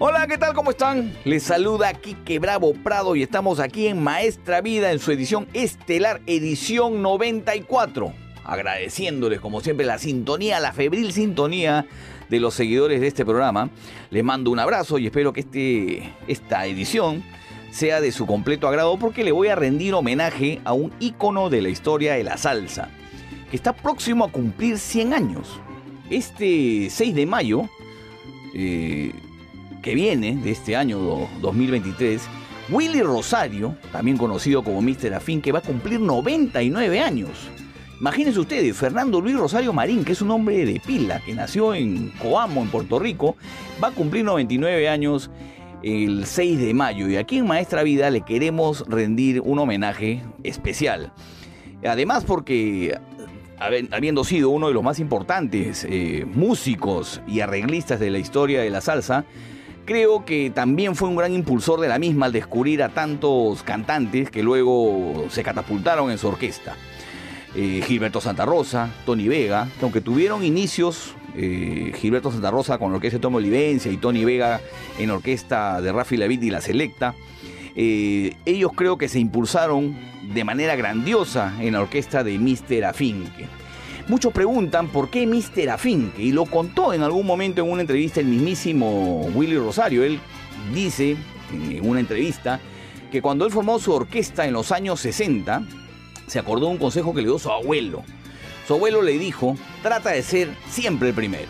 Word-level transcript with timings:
Hola, 0.00 0.28
¿qué 0.28 0.38
tal? 0.38 0.54
¿Cómo 0.54 0.70
están? 0.70 1.12
Les 1.24 1.42
saluda 1.42 1.92
Quique 1.92 2.38
Bravo 2.38 2.72
Prado 2.72 3.16
y 3.16 3.24
estamos 3.24 3.58
aquí 3.58 3.88
en 3.88 4.00
Maestra 4.00 4.60
Vida 4.60 4.92
en 4.92 5.00
su 5.00 5.10
edición 5.10 5.48
estelar, 5.54 6.20
edición 6.26 7.02
94. 7.02 8.12
Agradeciéndoles 8.44 9.40
como 9.40 9.60
siempre 9.60 9.84
la 9.84 9.98
sintonía, 9.98 10.60
la 10.60 10.72
febril 10.72 11.12
sintonía 11.12 11.84
de 12.28 12.38
los 12.38 12.54
seguidores 12.54 13.00
de 13.00 13.08
este 13.08 13.24
programa. 13.24 13.70
Les 14.10 14.22
mando 14.22 14.52
un 14.52 14.60
abrazo 14.60 14.98
y 14.98 15.06
espero 15.06 15.32
que 15.32 15.40
este, 15.40 16.14
esta 16.28 16.64
edición 16.66 17.24
sea 17.72 18.00
de 18.00 18.12
su 18.12 18.24
completo 18.24 18.68
agrado 18.68 19.00
porque 19.00 19.24
le 19.24 19.32
voy 19.32 19.48
a 19.48 19.56
rendir 19.56 19.94
homenaje 19.94 20.60
a 20.64 20.74
un 20.74 20.92
ícono 21.00 21.50
de 21.50 21.60
la 21.60 21.70
historia 21.70 22.14
de 22.14 22.22
la 22.22 22.36
salsa, 22.36 22.88
que 23.50 23.56
está 23.56 23.72
próximo 23.72 24.26
a 24.26 24.30
cumplir 24.30 24.78
100 24.78 25.12
años. 25.12 25.58
Este 26.08 26.88
6 26.88 27.14
de 27.16 27.26
mayo... 27.26 27.68
Eh, 28.54 29.12
que 29.88 29.94
viene 29.94 30.36
de 30.36 30.50
este 30.50 30.76
año 30.76 30.98
2023, 31.40 32.20
Willy 32.68 33.00
Rosario, 33.00 33.74
también 33.90 34.18
conocido 34.18 34.62
como 34.62 34.82
Mr. 34.82 35.14
Afín, 35.14 35.40
que 35.40 35.50
va 35.50 35.60
a 35.60 35.62
cumplir 35.62 35.98
99 35.98 37.00
años. 37.00 37.30
Imagínense 37.98 38.38
ustedes, 38.38 38.76
Fernando 38.76 39.18
Luis 39.18 39.38
Rosario 39.38 39.72
Marín, 39.72 40.04
que 40.04 40.12
es 40.12 40.20
un 40.20 40.30
hombre 40.30 40.66
de 40.66 40.78
pila, 40.78 41.22
que 41.24 41.32
nació 41.32 41.74
en 41.74 42.10
Coamo, 42.22 42.60
en 42.60 42.68
Puerto 42.68 42.98
Rico, 42.98 43.36
va 43.82 43.88
a 43.88 43.92
cumplir 43.92 44.26
99 44.26 44.90
años 44.90 45.30
el 45.82 46.26
6 46.26 46.58
de 46.58 46.74
mayo 46.74 47.08
y 47.08 47.16
aquí 47.16 47.38
en 47.38 47.46
Maestra 47.46 47.82
Vida 47.82 48.10
le 48.10 48.20
queremos 48.20 48.84
rendir 48.88 49.40
un 49.40 49.58
homenaje 49.58 50.22
especial. 50.44 51.14
Además 51.82 52.26
porque 52.26 52.94
habiendo 53.58 54.22
sido 54.24 54.50
uno 54.50 54.68
de 54.68 54.74
los 54.74 54.82
más 54.82 55.00
importantes 55.00 55.86
eh, 55.88 56.26
músicos 56.26 57.22
y 57.26 57.40
arreglistas 57.40 57.98
de 58.00 58.10
la 58.10 58.18
historia 58.18 58.60
de 58.60 58.68
la 58.68 58.82
salsa, 58.82 59.24
Creo 59.88 60.26
que 60.26 60.50
también 60.50 60.94
fue 60.94 61.08
un 61.08 61.16
gran 61.16 61.32
impulsor 61.32 61.80
de 61.80 61.88
la 61.88 61.98
misma 61.98 62.26
al 62.26 62.32
descubrir 62.32 62.82
a 62.82 62.90
tantos 62.90 63.62
cantantes 63.62 64.30
que 64.30 64.42
luego 64.42 65.24
se 65.30 65.42
catapultaron 65.42 66.10
en 66.10 66.18
su 66.18 66.28
orquesta. 66.28 66.76
Eh, 67.54 67.80
Gilberto 67.86 68.20
Santa 68.20 68.44
Rosa, 68.44 68.90
Tony 69.06 69.28
Vega, 69.28 69.66
que 69.78 69.86
aunque 69.86 70.02
tuvieron 70.02 70.44
inicios, 70.44 71.14
eh, 71.34 71.92
Gilberto 71.96 72.30
Santa 72.30 72.50
Rosa 72.50 72.76
con 72.76 72.90
la 72.90 72.96
orquesta 72.96 73.16
de 73.16 73.22
Tomo 73.22 73.38
Olivencia 73.38 73.90
y 73.90 73.96
Tony 73.96 74.26
Vega 74.26 74.60
en 74.98 75.10
orquesta 75.10 75.80
de 75.80 75.90
Rafi 75.90 76.18
Levit 76.18 76.42
y 76.42 76.50
La 76.50 76.60
Selecta, 76.60 77.14
eh, 77.74 78.36
ellos 78.44 78.72
creo 78.76 78.98
que 78.98 79.08
se 79.08 79.20
impulsaron 79.20 79.96
de 80.34 80.44
manera 80.44 80.76
grandiosa 80.76 81.54
en 81.60 81.72
la 81.72 81.80
orquesta 81.80 82.22
de 82.22 82.38
Mr. 82.38 82.84
Afinque. 82.84 83.46
Muchos 84.08 84.32
preguntan 84.32 84.88
por 84.88 85.10
qué 85.10 85.26
Mr. 85.26 85.68
Afinque, 85.68 86.22
y 86.22 86.32
lo 86.32 86.46
contó 86.46 86.94
en 86.94 87.02
algún 87.02 87.26
momento 87.26 87.62
en 87.62 87.70
una 87.70 87.82
entrevista 87.82 88.20
el 88.20 88.26
mismísimo 88.26 89.26
Willy 89.34 89.58
Rosario. 89.58 90.02
Él 90.02 90.18
dice 90.72 91.14
en 91.52 91.86
una 91.86 92.00
entrevista 92.00 92.58
que 93.12 93.20
cuando 93.20 93.44
él 93.44 93.52
formó 93.52 93.78
su 93.78 93.92
orquesta 93.92 94.46
en 94.46 94.54
los 94.54 94.72
años 94.72 95.00
60, 95.00 95.62
se 96.26 96.38
acordó 96.38 96.66
de 96.66 96.72
un 96.72 96.78
consejo 96.78 97.12
que 97.12 97.20
le 97.20 97.28
dio 97.28 97.38
su 97.38 97.50
abuelo. 97.50 98.02
Su 98.66 98.74
abuelo 98.74 99.02
le 99.02 99.18
dijo, 99.18 99.56
trata 99.82 100.10
de 100.12 100.22
ser 100.22 100.54
siempre 100.70 101.10
el 101.10 101.14
primero. 101.14 101.48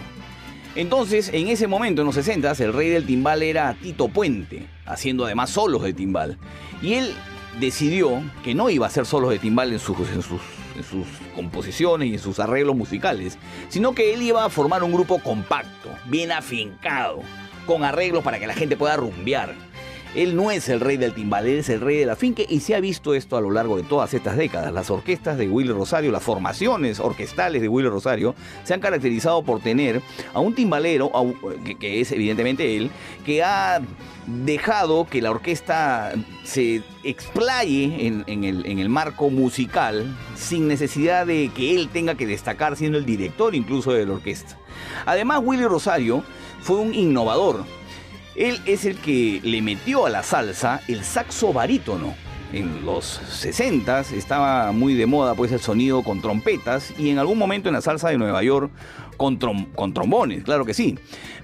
Entonces, 0.75 1.31
en 1.33 1.47
ese 1.47 1.69
momento, 1.69 2.03
en 2.03 2.07
los 2.07 2.17
60, 2.17 2.51
el 2.59 2.73
rey 2.73 2.89
del 2.89 3.07
timbal 3.07 3.45
era 3.45 3.75
Tito 3.75 4.09
Puente, 4.09 4.67
haciendo 4.85 5.25
además 5.25 5.51
solos 5.51 5.85
de 5.85 5.93
timbal. 5.93 6.39
Y 6.83 6.95
él 6.95 7.15
decidió 7.61 8.21
que 8.43 8.57
no 8.57 8.69
iba 8.69 8.87
a 8.87 8.89
hacer 8.89 9.07
solos 9.07 9.31
de 9.31 9.39
timbal 9.39 9.73
en 9.73 9.79
sus, 9.79 9.97
en 10.11 10.23
sus 10.23 10.41
en 10.79 10.85
sus 10.85 11.07
composiciones 11.38 12.09
y 12.09 12.19
sus 12.19 12.41
arreglos 12.41 12.75
musicales, 12.75 13.38
sino 13.69 13.94
que 13.94 14.12
él 14.12 14.22
iba 14.22 14.44
a 14.44 14.50
formar 14.50 14.82
un 14.82 14.93
grupo 14.93 15.21
compacto, 15.21 15.88
bien 16.06 16.32
afincado, 16.32 17.21
con 17.65 17.84
arreglos 17.84 18.25
para 18.25 18.41
que 18.41 18.49
la 18.49 18.54
gente 18.54 18.76
pueda 18.76 18.97
rumbear. 18.97 19.54
Él 20.15 20.35
no 20.35 20.51
es 20.51 20.69
el 20.69 20.81
rey 20.81 20.97
del 20.97 21.13
timbal, 21.13 21.47
él 21.47 21.59
es 21.59 21.69
el 21.69 21.81
rey 21.81 21.99
de 21.99 22.07
la 22.07 22.17
finque 22.17 22.47
y 22.49 22.61
se 22.61 22.75
ha 22.75 22.81
visto 22.81 23.15
esto 23.15 23.37
a 23.37 23.41
lo 23.41 23.51
largo 23.51 23.77
de 23.77 23.83
todas 23.83 24.13
estas 24.15 24.37
décadas. 24.37 24.73
Las 24.73 24.91
orquestas 24.91 25.37
de 25.37 25.49
Willy 25.49 25.73
Rosario, 25.73 26.11
las 26.11 26.23
formaciones 26.23 26.99
orquestales 27.01 27.61
de 27.63 27.69
Willy 27.69 27.89
Rosario 27.89 28.35
se 28.65 28.75
han 28.75 28.81
caracterizado 28.81 29.43
por 29.43 29.61
tener 29.61 30.03
a 30.33 30.41
un 30.41 30.55
timbalero, 30.55 31.11
que, 31.79 32.01
es 32.01 32.13
evidentemente 32.13 32.77
él, 32.77 32.91
que 33.25 33.43
ha 33.43 33.81
dejado 34.27 35.07
que 35.07 35.23
la 35.23 35.31
orquesta 35.31 36.13
se 36.45 36.83
explaye 37.05 38.07
en, 38.07 38.45
el, 38.45 38.67
en 38.67 38.79
el 38.79 38.89
marco 38.89 39.31
musical 39.31 40.17
sin 40.37 40.69
necesidad 40.69 41.27
de 41.27 41.51
que 41.55 41.75
él 41.75 41.89
tenga 41.91 42.15
que 42.15 42.27
destacar 42.27 42.77
siendo 42.77 42.99
el 42.99 43.05
director 43.05 43.55
incluso 43.55 43.93
de 43.93 44.07
la 44.07 44.15
orquesta. 44.15 44.59
Además, 45.07 45.41
Willy 45.43 45.65
Rosario 45.65 46.23
fue 46.61 46.77
un 46.77 46.95
innovador 46.95 47.65
él 48.38 48.60
es 48.66 48.84
el 48.84 48.97
que 48.97 49.41
le 49.43 49.60
metió 49.62 50.06
a 50.06 50.10
la 50.10 50.22
salsa 50.22 50.81
el 50.87 51.03
saxo 51.03 51.53
barítono. 51.53 52.15
En 52.53 52.87
los 52.87 53.21
60 53.28 54.00
estaba 54.16 54.72
muy 54.72 54.94
de 54.94 55.04
moda 55.04 55.34
pues 55.34 55.53
el 55.53 55.60
sonido 55.60 56.03
con 56.03 56.22
trompetas 56.22 56.94
y 56.99 57.10
en 57.10 57.19
algún 57.19 57.37
momento 57.37 57.69
en 57.69 57.75
la 57.75 57.82
salsa 57.82 58.09
de 58.09 58.16
Nueva 58.16 58.43
York 58.43 58.71
con, 59.19 59.38
trombones, 59.38 60.44
claro 60.44 60.65
que 60.65 60.72
sí. 60.72 60.97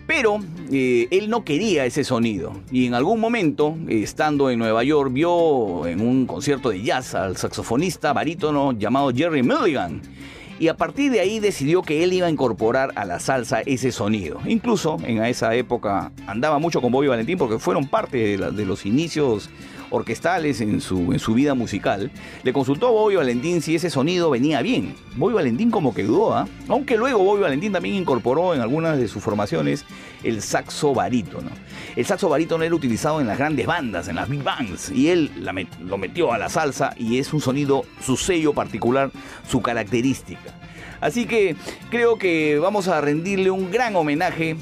Pero 0.07 0.39
eh, 0.71 1.09
él 1.11 1.29
no 1.29 1.45
quería 1.45 1.85
ese 1.85 2.05
sonido 2.05 2.53
y 2.71 2.87
en 2.87 2.95
algún 2.95 3.21
momento, 3.21 3.77
estando 3.89 4.49
en 4.49 4.61
Nueva 4.61 4.85
York, 4.85 5.13
vio 5.13 5.87
en 5.87 6.01
un 6.01 6.27
concierto 6.27 6.71
de 6.71 6.83
jazz 6.83 7.15
al 7.15 7.37
saxofonista 7.37 8.13
barítono 8.13 8.73
llamado 8.73 9.13
Jerry 9.13 9.43
Mulligan 9.43 10.01
y 10.59 10.69
a 10.69 10.77
partir 10.77 11.11
de 11.11 11.21
ahí 11.21 11.41
decidió 11.41 11.83
que 11.83 12.05
él 12.05 12.13
iba 12.13 12.27
a 12.27 12.31
incorporar 12.31 12.93
a 12.95 13.05
la 13.05 13.19
salsa 13.21 13.61
ese 13.63 13.93
sonido. 13.93 14.41
Incluso 14.47 14.99
en 15.05 15.23
esa 15.25 15.55
época 15.55 16.13
andaba 16.27 16.59
mucho 16.59 16.81
con 16.81 16.93
Bobby 16.93 17.09
Valentín 17.09 17.39
porque 17.39 17.59
fueron 17.59 17.89
parte 17.89 18.37
de, 18.37 18.65
los 18.65 18.87
inicios 18.87 19.51
orquestales 19.95 20.61
en 20.61 20.81
su, 20.81 21.13
en 21.13 21.19
su 21.19 21.35
vida 21.35 21.55
musical, 21.55 22.11
le 22.43 22.53
consultó 22.53 22.89
a 22.89 22.91
Bobby 22.91 23.17
Valentín 23.17 23.63
si 23.63 23.75
ese 23.75 23.91
sonido 23.91 24.31
venía 24.31 24.63
bien. 24.63 24.95
Bobby 25.17 25.35
Valentín 25.35 25.71
como 25.71 25.95
que 25.95 26.03
dudó, 26.03 26.35
¿ah? 26.35 26.49
aunque 26.69 26.97
luego 26.97 27.23
Bobby 27.23 27.43
Valentín 27.43 27.73
también 27.73 27.95
incorporó 27.95 28.55
en 28.55 28.61
algunas 28.61 28.99
de 28.99 29.09
sus 29.09 29.23
formaciones 29.23 29.85
el 30.23 30.43
saxo 30.43 30.95
barítono. 30.95 31.51
El 31.97 32.05
saxo 32.07 32.29
barítono 32.29 32.65
era 32.65 32.75
utilizado 32.75 33.21
en 33.21 33.27
las 33.27 33.39
grandes 33.39 33.67
bandas, 33.67 34.09
en 34.09 34.17
las 34.17 34.29
big 34.29 34.43
bands, 34.43 34.91
y 34.91 35.09
él 35.09 35.31
lo 35.81 35.99
metió 35.99 36.33
a 36.33 36.39
la 36.39 36.49
salsa 36.49 36.95
y 36.97 37.19
es 37.19 37.33
un 37.33 37.41
sonido, 37.41 37.85
su 38.01 38.17
sello 38.17 38.53
particular, 38.53 39.11
su 39.49 39.63
característica. 39.63 40.55
Así 41.01 41.27
que 41.27 41.57
creo 41.91 42.17
que 42.17 42.59
vamos 42.59 42.89
a 42.89 43.01
rendirle 43.01 43.51
un 43.51 43.71
gran 43.71 43.95
homenaje 43.95 44.57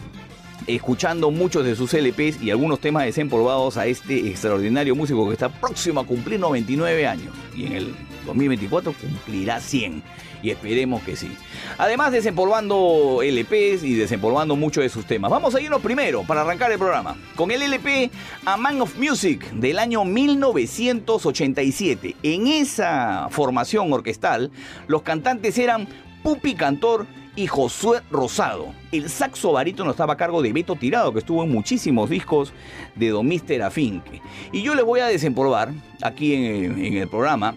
escuchando 0.67 1.31
muchos 1.31 1.64
de 1.64 1.76
sus 1.76 1.94
LPs 1.94 2.43
y 2.43 2.50
algunos 2.50 2.81
temas 2.81 3.05
desempolvados 3.05 3.76
a 3.76 3.87
este 3.87 4.29
extraordinario 4.29 4.94
músico 4.94 5.26
que 5.26 5.35
está 5.35 5.49
próximo 5.49 6.00
a 6.00 6.06
cumplir 6.06 6.41
99 6.41 7.06
años 7.06 7.35
y 7.55 7.67
en 7.67 7.73
el 7.73 7.94
2024 8.26 8.93
cumplirá 8.93 9.61
100 9.61 10.03
y 10.43 10.50
esperemos 10.50 11.03
que 11.03 11.17
sí. 11.17 11.31
Además 11.79 12.12
desempolvando 12.12 13.20
LPs 13.23 13.85
y 13.85 13.94
desempolvando 13.94 14.56
muchos 14.56 14.82
de 14.82 14.91
sus 14.91 15.06
temas. 15.06 15.31
Vamos 15.31 15.55
a 15.55 15.61
irnos 15.61 15.81
primero 15.81 16.25
para 16.25 16.43
arrancar 16.43 16.70
el 16.73 16.79
programa 16.79 17.17
con 17.37 17.50
el 17.50 17.62
LP 17.62 18.11
A 18.44 18.56
Man 18.56 18.81
of 18.81 18.99
Music 18.99 19.50
del 19.53 19.79
año 19.79 20.05
1987. 20.05 22.17
En 22.23 22.47
esa 22.49 23.29
formación 23.31 23.93
orquestal 23.93 24.50
los 24.88 25.03
cantantes 25.03 25.59
eran 25.59 25.87
Pupi 26.23 26.55
Cantor 26.55 27.07
y 27.35 27.47
Josué 27.47 28.01
Rosado. 28.11 28.75
El 28.91 29.09
saxo 29.09 29.53
barítono 29.53 29.91
estaba 29.91 30.15
a 30.15 30.17
cargo 30.17 30.43
de 30.43 30.53
Beto 30.53 30.77
Tirado, 30.77 31.13
que 31.13 31.21
estuvo 31.21 31.43
en 31.43 31.51
muchísimos 31.51 32.11
discos 32.11 32.53
de 32.95 33.09
Don 33.11 33.27
Mister 33.27 33.63
Afinque. 33.63 34.21
Y 34.53 34.63
yo 34.63 34.75
les 34.75 34.85
voy 34.85 35.01
a 35.01 35.07
desempolvar 35.07 35.73
aquí 36.03 36.35
en, 36.35 36.97
el 36.97 37.09
programa 37.09 37.57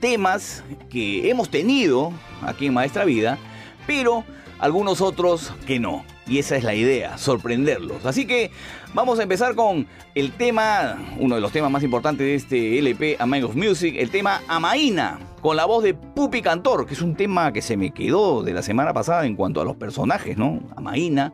temas 0.00 0.62
que 0.90 1.28
hemos 1.30 1.48
tenido 1.48 2.12
aquí 2.42 2.66
en 2.66 2.74
Maestra 2.74 3.04
Vida, 3.04 3.38
pero 3.86 4.24
algunos 4.58 5.00
otros 5.00 5.52
que 5.66 5.78
no. 5.78 6.04
Y 6.26 6.38
esa 6.38 6.56
es 6.56 6.64
la 6.64 6.74
idea, 6.74 7.18
sorprenderlos. 7.18 8.06
Así 8.06 8.26
que 8.26 8.50
vamos 8.94 9.18
a 9.18 9.24
empezar 9.24 9.54
con 9.54 9.86
el 10.14 10.32
tema, 10.32 10.96
uno 11.18 11.34
de 11.34 11.40
los 11.40 11.52
temas 11.52 11.70
más 11.70 11.82
importantes 11.82 12.26
de 12.26 12.34
este 12.34 12.78
LP, 12.78 13.16
A 13.18 13.26
Man 13.26 13.44
of 13.44 13.56
Music, 13.56 13.96
el 13.98 14.10
tema 14.10 14.40
Amaína, 14.48 15.18
con 15.40 15.56
la 15.56 15.64
voz 15.64 15.82
de 15.82 15.94
Pupi 15.94 16.40
Cantor, 16.40 16.86
que 16.86 16.94
es 16.94 17.02
un 17.02 17.16
tema 17.16 17.52
que 17.52 17.60
se 17.60 17.76
me 17.76 17.90
quedó 17.90 18.42
de 18.42 18.54
la 18.54 18.62
semana 18.62 18.92
pasada 18.94 19.26
en 19.26 19.36
cuanto 19.36 19.60
a 19.60 19.64
los 19.64 19.76
personajes, 19.76 20.38
¿no? 20.38 20.60
Amaína 20.76 21.32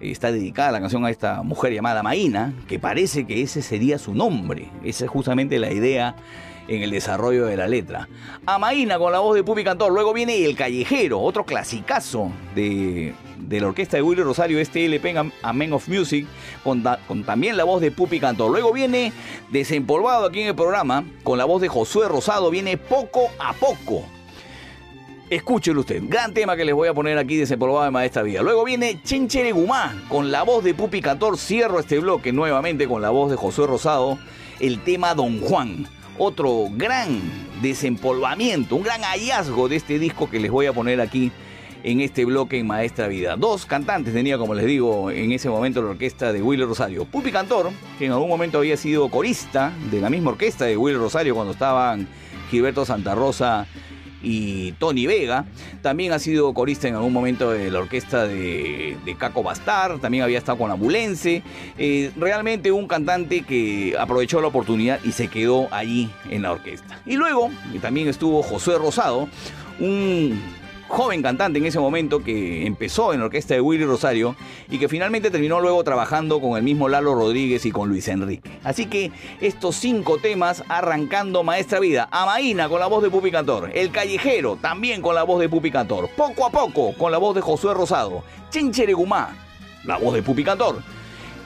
está 0.00 0.30
dedicada 0.30 0.72
la 0.72 0.80
canción 0.80 1.06
a 1.06 1.10
esta 1.10 1.42
mujer 1.42 1.72
llamada 1.72 2.02
Maína, 2.02 2.52
que 2.68 2.78
parece 2.78 3.26
que 3.26 3.40
ese 3.40 3.62
sería 3.62 3.98
su 3.98 4.14
nombre. 4.14 4.68
Esa 4.84 5.04
es 5.04 5.10
justamente 5.10 5.58
la 5.58 5.72
idea 5.72 6.16
en 6.68 6.82
el 6.82 6.90
desarrollo 6.90 7.46
de 7.46 7.56
la 7.56 7.68
letra. 7.68 8.08
Amaína 8.44 8.98
con 8.98 9.12
la 9.12 9.20
voz 9.20 9.36
de 9.36 9.44
Pupi 9.44 9.64
Cantor. 9.64 9.92
Luego 9.92 10.12
viene 10.12 10.44
El 10.44 10.56
Callejero, 10.56 11.20
otro 11.20 11.46
clasicazo 11.46 12.30
de, 12.54 13.14
la 13.48 13.66
orquesta 13.68 13.96
de 13.96 14.02
Willy 14.02 14.22
Rosario, 14.22 14.58
este 14.58 14.84
LP 14.84 15.14
A 15.42 15.52
Men 15.52 15.72
of 15.72 15.88
Music, 15.88 16.26
con, 16.62 16.82
también 17.24 17.56
la 17.56 17.64
voz 17.64 17.80
de 17.80 17.90
Pupi 17.90 18.20
Cantor. 18.20 18.50
Luego 18.50 18.72
viene 18.72 19.12
Desempolvado 19.50 20.26
aquí 20.26 20.42
en 20.42 20.48
el 20.48 20.54
programa, 20.54 21.04
con 21.22 21.38
la 21.38 21.44
voz 21.44 21.62
de 21.62 21.68
Josué 21.68 22.08
Rosado, 22.08 22.50
viene 22.50 22.76
Poco 22.76 23.30
a 23.38 23.52
Poco. 23.52 24.04
Escúchelo 25.30 25.80
usted, 25.80 26.02
gran 26.06 26.34
tema 26.34 26.56
que 26.56 26.64
les 26.64 26.74
voy 26.74 26.88
a 26.88 26.94
poner 26.94 27.18
aquí 27.18 27.36
desempolvado 27.36 27.84
de 27.84 27.90
Maestra 27.90 28.22
Vida. 28.22 28.42
Luego 28.42 28.64
viene 28.64 29.00
Chencheregumá, 29.02 29.92
Gumá, 29.92 30.08
con 30.08 30.30
la 30.30 30.42
voz 30.44 30.62
de 30.62 30.74
Pupi 30.74 31.00
Cantor. 31.00 31.36
Cierro 31.36 31.80
este 31.80 31.98
bloque 31.98 32.32
nuevamente 32.32 32.86
con 32.86 33.02
la 33.02 33.10
voz 33.10 33.30
de 33.30 33.36
Josué 33.36 33.66
Rosado, 33.66 34.18
el 34.60 34.82
tema 34.84 35.14
Don 35.14 35.40
Juan 35.40 35.88
otro 36.18 36.68
gran 36.72 37.20
desempolvamiento, 37.60 38.76
un 38.76 38.82
gran 38.82 39.02
hallazgo 39.02 39.68
de 39.68 39.76
este 39.76 39.98
disco 39.98 40.30
que 40.30 40.40
les 40.40 40.50
voy 40.50 40.66
a 40.66 40.72
poner 40.72 41.00
aquí 41.00 41.32
en 41.86 42.00
este 42.00 42.24
bloque 42.24 42.58
en 42.58 42.66
Maestra 42.66 43.06
Vida. 43.06 43.36
Dos 43.36 43.64
cantantes 43.64 44.12
tenía, 44.12 44.36
como 44.38 44.54
les 44.54 44.66
digo, 44.66 45.08
en 45.12 45.30
ese 45.30 45.48
momento 45.48 45.80
la 45.80 45.90
orquesta 45.90 46.32
de 46.32 46.42
Willy 46.42 46.64
Rosario. 46.64 47.04
Pupi 47.04 47.30
Cantor, 47.30 47.70
que 47.96 48.06
en 48.06 48.12
algún 48.12 48.28
momento 48.28 48.58
había 48.58 48.76
sido 48.76 49.08
corista 49.08 49.72
de 49.92 50.00
la 50.00 50.10
misma 50.10 50.32
orquesta 50.32 50.64
de 50.64 50.76
Willy 50.76 50.98
Rosario 50.98 51.36
cuando 51.36 51.52
estaban 51.52 52.08
Gilberto 52.50 52.84
Santa 52.84 53.14
Rosa 53.14 53.68
y 54.20 54.72
Tony 54.72 55.06
Vega. 55.06 55.44
También 55.80 56.12
ha 56.12 56.18
sido 56.18 56.52
corista 56.54 56.88
en 56.88 56.96
algún 56.96 57.12
momento 57.12 57.52
de 57.52 57.70
la 57.70 57.78
orquesta 57.78 58.26
de, 58.26 58.96
Caco 59.16 59.44
Bastar, 59.44 60.00
también 60.00 60.24
había 60.24 60.38
estado 60.38 60.58
con 60.58 60.72
Ambulense. 60.72 61.44
Eh, 61.78 62.10
realmente 62.16 62.72
un 62.72 62.88
cantante 62.88 63.42
que 63.42 63.94
aprovechó 63.96 64.40
la 64.40 64.48
oportunidad 64.48 64.98
y 65.04 65.12
se 65.12 65.28
quedó 65.28 65.72
allí 65.72 66.10
en 66.30 66.42
la 66.42 66.50
orquesta. 66.50 67.00
Y 67.06 67.14
luego 67.14 67.48
también 67.80 68.08
estuvo 68.08 68.42
José 68.42 68.76
Rosado, 68.76 69.28
un 69.78 70.40
joven 70.88 71.22
cantante 71.22 71.58
en 71.58 71.66
ese 71.66 71.78
momento 71.78 72.22
que 72.22 72.66
empezó 72.66 73.12
en 73.12 73.20
la 73.20 73.26
orquesta 73.26 73.54
de 73.54 73.60
Willy 73.60 73.84
Rosario 73.84 74.36
y 74.70 74.78
que 74.78 74.88
finalmente 74.88 75.30
terminó 75.30 75.60
luego 75.60 75.82
trabajando 75.84 76.40
con 76.40 76.56
el 76.56 76.62
mismo 76.62 76.88
Lalo 76.88 77.14
Rodríguez 77.14 77.66
y 77.66 77.72
con 77.72 77.88
Luis 77.88 78.08
Enrique. 78.08 78.50
Así 78.64 78.86
que 78.86 79.12
estos 79.40 79.76
cinco 79.76 80.18
temas 80.18 80.62
arrancando 80.68 81.42
Maestra 81.42 81.80
Vida. 81.80 82.08
Amaína 82.10 82.68
con 82.68 82.80
la 82.80 82.86
voz 82.86 83.02
de 83.02 83.10
Pupi 83.10 83.30
Cantor. 83.30 83.70
El 83.74 83.90
Callejero 83.90 84.56
también 84.56 85.02
con 85.02 85.14
la 85.14 85.22
voz 85.22 85.40
de 85.40 85.48
Pupi 85.48 85.70
Cantor. 85.70 86.08
Poco 86.16 86.46
a 86.46 86.50
poco 86.50 86.92
con 86.94 87.12
la 87.12 87.18
voz 87.18 87.34
de 87.34 87.40
Josué 87.40 87.74
Rosado. 87.74 88.22
Chincheregumá, 88.50 89.36
la 89.84 89.98
voz 89.98 90.14
de 90.14 90.22
Pupi 90.22 90.44
Cantor. 90.44 90.82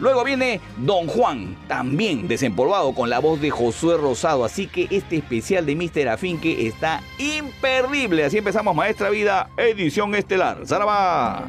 Luego 0.00 0.24
viene 0.24 0.60
Don 0.78 1.06
Juan, 1.06 1.56
también 1.68 2.26
desempolvado 2.26 2.94
con 2.94 3.10
la 3.10 3.18
voz 3.18 3.40
de 3.40 3.50
Josué 3.50 3.96
Rosado. 3.96 4.44
Así 4.44 4.66
que 4.66 4.88
este 4.90 5.16
especial 5.16 5.66
de 5.66 5.76
Mr. 5.76 6.08
Afinque 6.08 6.66
está 6.66 7.02
imperdible. 7.18 8.24
Así 8.24 8.38
empezamos 8.38 8.74
Maestra 8.74 9.10
Vida, 9.10 9.50
edición 9.56 10.14
estelar. 10.14 10.66
¡Zaraba! 10.66 11.48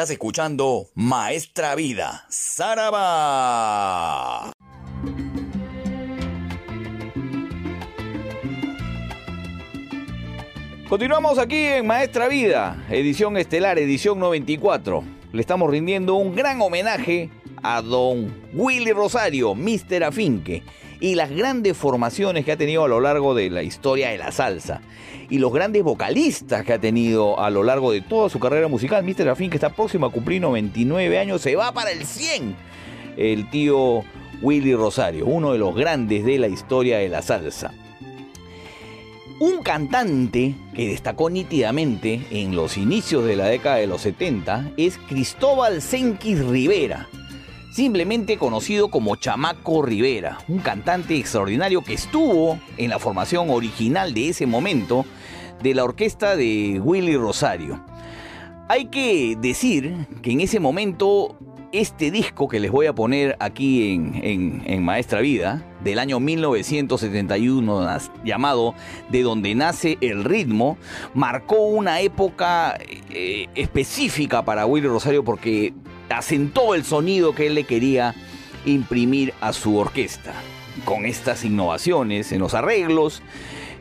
Estás 0.00 0.12
escuchando 0.12 0.88
Maestra 0.94 1.74
Vida, 1.74 2.24
Saraba. 2.30 2.90
Continuamos 10.88 11.38
aquí 11.38 11.58
en 11.58 11.86
Maestra 11.86 12.28
Vida, 12.28 12.82
edición 12.88 13.36
estelar, 13.36 13.78
edición 13.78 14.18
94. 14.18 15.04
Le 15.32 15.40
estamos 15.42 15.68
rindiendo 15.68 16.14
un 16.14 16.34
gran 16.34 16.62
homenaje 16.62 17.28
a 17.62 17.82
don 17.82 18.34
Willy 18.54 18.92
Rosario, 18.92 19.54
Mr. 19.54 20.04
Afinque, 20.04 20.62
y 21.00 21.14
las 21.14 21.30
grandes 21.30 21.76
formaciones 21.76 22.44
que 22.44 22.52
ha 22.52 22.56
tenido 22.56 22.84
a 22.84 22.88
lo 22.88 23.00
largo 23.00 23.34
de 23.34 23.50
la 23.50 23.62
historia 23.62 24.10
de 24.10 24.18
la 24.18 24.30
salsa 24.32 24.82
y 25.30 25.38
los 25.38 25.52
grandes 25.52 25.82
vocalistas 25.82 26.64
que 26.64 26.74
ha 26.74 26.78
tenido 26.78 27.40
a 27.40 27.50
lo 27.50 27.62
largo 27.62 27.90
de 27.92 28.02
toda 28.02 28.28
su 28.28 28.38
carrera 28.38 28.68
musical. 28.68 29.02
Mr. 29.02 29.24
Rafin, 29.24 29.50
que 29.50 29.56
está 29.56 29.70
próximo 29.70 30.06
a 30.06 30.12
cumplir 30.12 30.42
99 30.42 31.18
años, 31.18 31.40
se 31.40 31.56
va 31.56 31.72
para 31.72 31.90
el 31.90 32.04
100. 32.04 32.54
El 33.16 33.48
tío 33.50 34.04
Willy 34.42 34.74
Rosario, 34.74 35.26
uno 35.26 35.52
de 35.52 35.58
los 35.58 35.74
grandes 35.74 36.24
de 36.24 36.38
la 36.38 36.48
historia 36.48 36.98
de 36.98 37.08
la 37.08 37.22
salsa. 37.22 37.72
Un 39.38 39.62
cantante 39.62 40.54
que 40.74 40.88
destacó 40.88 41.30
nítidamente 41.30 42.20
en 42.30 42.54
los 42.54 42.76
inicios 42.76 43.24
de 43.24 43.36
la 43.36 43.46
década 43.46 43.76
de 43.76 43.86
los 43.86 44.02
70 44.02 44.72
es 44.76 44.98
Cristóbal 44.98 45.80
Senquis 45.80 46.44
Rivera, 46.44 47.08
simplemente 47.70 48.36
conocido 48.36 48.88
como 48.88 49.16
Chamaco 49.16 49.82
Rivera, 49.82 50.38
un 50.48 50.58
cantante 50.58 51.16
extraordinario 51.16 51.82
que 51.82 51.94
estuvo 51.94 52.58
en 52.76 52.90
la 52.90 52.98
formación 52.98 53.50
original 53.50 54.12
de 54.12 54.28
ese 54.28 54.46
momento 54.46 55.04
de 55.62 55.74
la 55.74 55.84
orquesta 55.84 56.36
de 56.36 56.80
Willy 56.82 57.16
Rosario. 57.16 57.84
Hay 58.68 58.86
que 58.86 59.36
decir 59.40 60.06
que 60.22 60.32
en 60.32 60.40
ese 60.40 60.60
momento 60.60 61.36
este 61.72 62.10
disco 62.10 62.48
que 62.48 62.58
les 62.58 62.70
voy 62.70 62.86
a 62.86 62.94
poner 62.94 63.36
aquí 63.38 63.92
en, 63.92 64.82
Maestra 64.82 65.20
Vida, 65.20 65.62
del 65.84 65.98
año 65.98 66.18
1971, 66.18 67.98
llamado 68.24 68.74
De 69.10 69.22
donde 69.22 69.54
nace 69.54 69.96
el 70.00 70.24
ritmo, 70.24 70.78
marcó 71.14 71.66
una 71.66 72.00
época 72.00 72.76
eh, 73.10 73.46
específica 73.54 74.44
para 74.44 74.66
Willy 74.66 74.88
Rosario 74.88 75.24
porque 75.24 75.72
asentó 76.10 76.74
el 76.74 76.84
sonido 76.84 77.34
que 77.34 77.46
él 77.46 77.54
le 77.54 77.64
quería 77.64 78.14
imprimir 78.64 79.32
a 79.40 79.52
su 79.52 79.76
orquesta. 79.76 80.34
Con 80.84 81.04
estas 81.04 81.44
innovaciones 81.44 82.32
en 82.32 82.40
los 82.40 82.54
arreglos, 82.54 83.22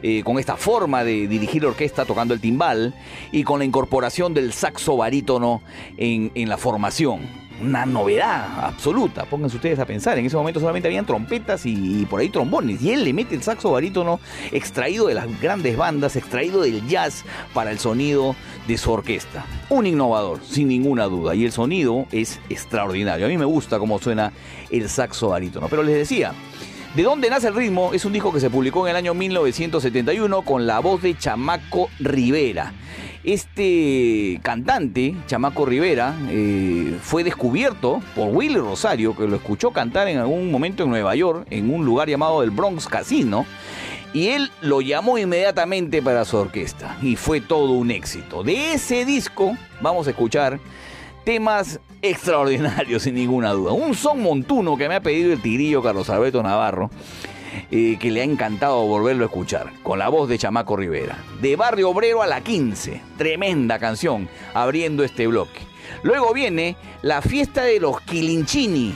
eh, 0.02 0.24
con 0.24 0.39
esta 0.39 0.56
forma 0.56 1.04
de 1.04 1.28
dirigir 1.28 1.63
la 1.63 1.70
orquesta 1.70 2.06
tocando 2.06 2.34
el 2.34 2.39
timbal 2.39 2.94
y 3.32 3.44
con 3.44 3.60
la 3.60 3.65
incorporación 3.65 4.34
del 4.34 4.54
saxo 4.54 4.96
barítono 4.98 5.62
en, 5.98 6.32
en 6.36 6.50
la 6.50 6.58
formación 6.58 7.48
una 7.62 7.86
novedad 7.86 8.65
absoluta. 8.65 9.26
Pónganse 9.26 9.58
ustedes 9.58 9.80
a 9.80 9.86
pensar, 9.86 10.17
en 10.17 10.26
ese 10.26 10.36
momento 10.36 10.60
solamente 10.60 10.88
habían 10.88 11.06
trompetas 11.06 11.65
y, 11.65 12.06
por 12.10 12.19
ahí 12.19 12.30
trombones. 12.30 12.82
Y 12.82 12.91
él 12.91 13.04
le 13.04 13.13
mete 13.13 13.36
el 13.36 13.43
saxo 13.43 13.72
barítono 13.72 14.19
extraído 14.52 15.08
de 15.08 15.13
las 15.13 15.41
grandes 15.41 15.78
bandas, 15.78 16.15
extraído 16.15 16.62
del 16.62 16.88
jazz 16.88 17.26
para 17.54 17.72
el 17.72 17.80
sonido 17.80 18.36
de 18.67 18.78
su 18.78 18.91
orquesta. 18.91 19.45
Un 19.69 19.86
innovador, 19.86 20.39
sin 20.43 20.67
ninguna 20.67 21.06
duda. 21.06 21.36
Y 21.36 21.45
el 21.45 21.52
sonido 21.52 22.06
es 22.12 22.39
extraordinario. 22.50 23.26
A 23.26 23.30
mí 23.30 23.38
me 23.38 23.45
gusta 23.45 23.80
cómo 23.80 24.00
suena 24.00 24.32
el 24.69 24.89
saxo 24.89 25.30
barítono. 25.30 25.67
Pero 25.69 25.84
les 25.84 25.95
decía, 25.95 26.34
¿De 26.95 27.04
dónde 27.04 27.30
nace 27.30 27.50
el 27.50 27.56
ritmo? 27.56 27.93
Es 27.93 28.04
un 28.04 28.13
disco 28.13 28.34
que 28.34 28.39
se 28.39 28.50
publicó 28.50 28.88
en 28.88 28.91
el 28.91 28.95
año 28.95 29.13
1971 29.13 30.41
con 30.41 30.65
la 30.65 30.80
voz 30.80 31.04
de 31.04 31.15
Chamaco 31.15 31.88
Rivera. 32.00 32.74
Este 33.23 34.39
cantante, 34.43 35.13
Chamaco 35.27 35.65
Rivera, 35.65 36.15
eh, 36.29 36.97
fue 37.01 37.25
descubierto 37.25 38.01
por 38.15 38.29
Willy 38.29 38.55
Rosario, 38.55 39.15
que 39.15 39.27
lo 39.27 39.36
escuchó 39.36 39.71
cantar 39.71 40.08
en 40.08 40.19
algún 40.19 40.49
momento 40.49 40.84
en 40.84 40.89
Nueva 40.89 41.15
York, 41.15 41.45
en 41.49 41.73
un 41.73 41.84
lugar 41.84 42.08
llamado 42.08 42.43
el 42.43 42.51
Bronx 42.51 42.88
Casino, 42.88 43.45
y 44.13 44.29
él 44.29 44.51
lo 44.62 44.79
llamó 44.79 45.17
inmediatamente 45.17 46.01
para 46.01 46.23
su 46.23 46.38
orquesta, 46.38 46.97
y 47.01 47.17
fue 47.17 47.41
todo 47.41 47.73
un 47.73 47.91
éxito. 47.91 48.41
De 48.41 48.73
ese 48.73 49.03
disco 49.03 49.58
vamos 49.82 50.08
a 50.08 50.12
escuchar 50.12 50.58
temas 51.25 51.82
extraordinarios, 52.01 53.03
sin 53.03 53.15
ninguna 53.15 53.51
duda. 53.51 53.73
Un 53.73 53.95
son 53.95 54.21
montuno 54.21 54.77
que 54.77 54.88
me 54.88 54.95
ha 54.95 55.01
pedido 55.01 55.34
el 55.34 55.41
tigrillo 55.41 55.84
Carlos 55.84 56.10
Alberto 56.10 56.41
Navarro 56.41 56.89
que 57.69 58.12
le 58.12 58.22
ha 58.22 58.24
encantado 58.24 58.86
volverlo 58.86 59.26
a 59.26 59.28
escuchar, 59.28 59.72
con 59.84 60.00
la 60.00 60.10
voz 60.10 60.30
de 60.30 60.38
Chamaco 60.38 60.76
Rivera. 60.76 61.17
De 61.41 61.56
Barrio 61.56 61.89
Obrero 61.89 62.22
a 62.22 62.28
la 62.28 62.41
15, 62.41 63.02
tremenda 63.17 63.80
canción, 63.80 64.30
abriendo 64.54 65.04
este 65.04 65.28
bloque. 65.28 65.62
Luego 66.04 66.34
viene 66.34 66.78
La 67.02 67.22
fiesta 67.22 67.63
de 67.63 67.80
los 67.80 68.00
Quilinchini, 68.02 68.95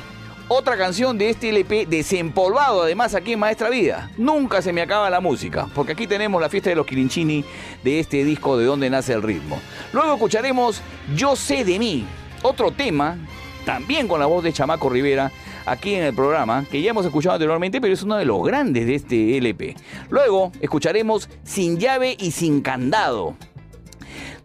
otra 0.49 0.78
canción 0.78 1.17
de 1.17 1.30
este 1.30 1.49
LP 1.49 1.86
desempolvado 1.88 2.84
además 2.84 3.15
aquí 3.15 3.34
en 3.34 3.39
Maestra 3.39 3.69
Vida. 3.69 4.12
Nunca 4.17 4.62
se 4.62 4.73
me 4.73 4.82
acaba 4.82 5.10
la 5.10 5.21
música, 5.21 5.67
porque 5.73 5.93
aquí 5.93 6.06
tenemos 6.06 6.41
la 6.41 6.49
fiesta 6.49 6.69
de 6.69 6.76
los 6.76 6.86
Quilinchini 6.86 7.43
de 7.84 7.99
este 7.99 8.23
disco 8.23 8.58
de 8.58 8.65
donde 8.65 8.89
nace 8.89 9.13
el 9.13 9.23
ritmo. 9.23 9.60
Luego 9.93 10.13
escucharemos 10.13 10.82
Yo 11.15 11.36
sé 11.36 11.63
de 11.63 11.80
mí, 11.80 12.06
otro 12.41 12.71
tema, 12.71 13.17
también 13.65 14.08
con 14.08 14.19
la 14.19 14.26
voz 14.26 14.43
de 14.43 14.54
Chamaco 14.54 14.89
Rivera, 14.89 15.32
aquí 15.65 15.95
en 15.95 16.04
el 16.04 16.13
programa, 16.13 16.65
que 16.69 16.82
ya 16.82 16.91
hemos 16.91 17.06
escuchado 17.06 17.36
anteriormente, 17.36 17.82
pero 17.82 17.93
es 17.93 18.04
uno 18.04 18.15
de 18.15 18.26
los 18.26 18.43
grandes 18.43 18.86
de 18.86 18.95
este 18.95 19.38
LP. 19.38 19.76
Luego 20.10 20.52
escucharemos 20.62 21.30
Sin 21.43 21.80
llave 21.80 22.15
y 22.19 22.32
sin 22.32 22.62
candado 22.62 23.36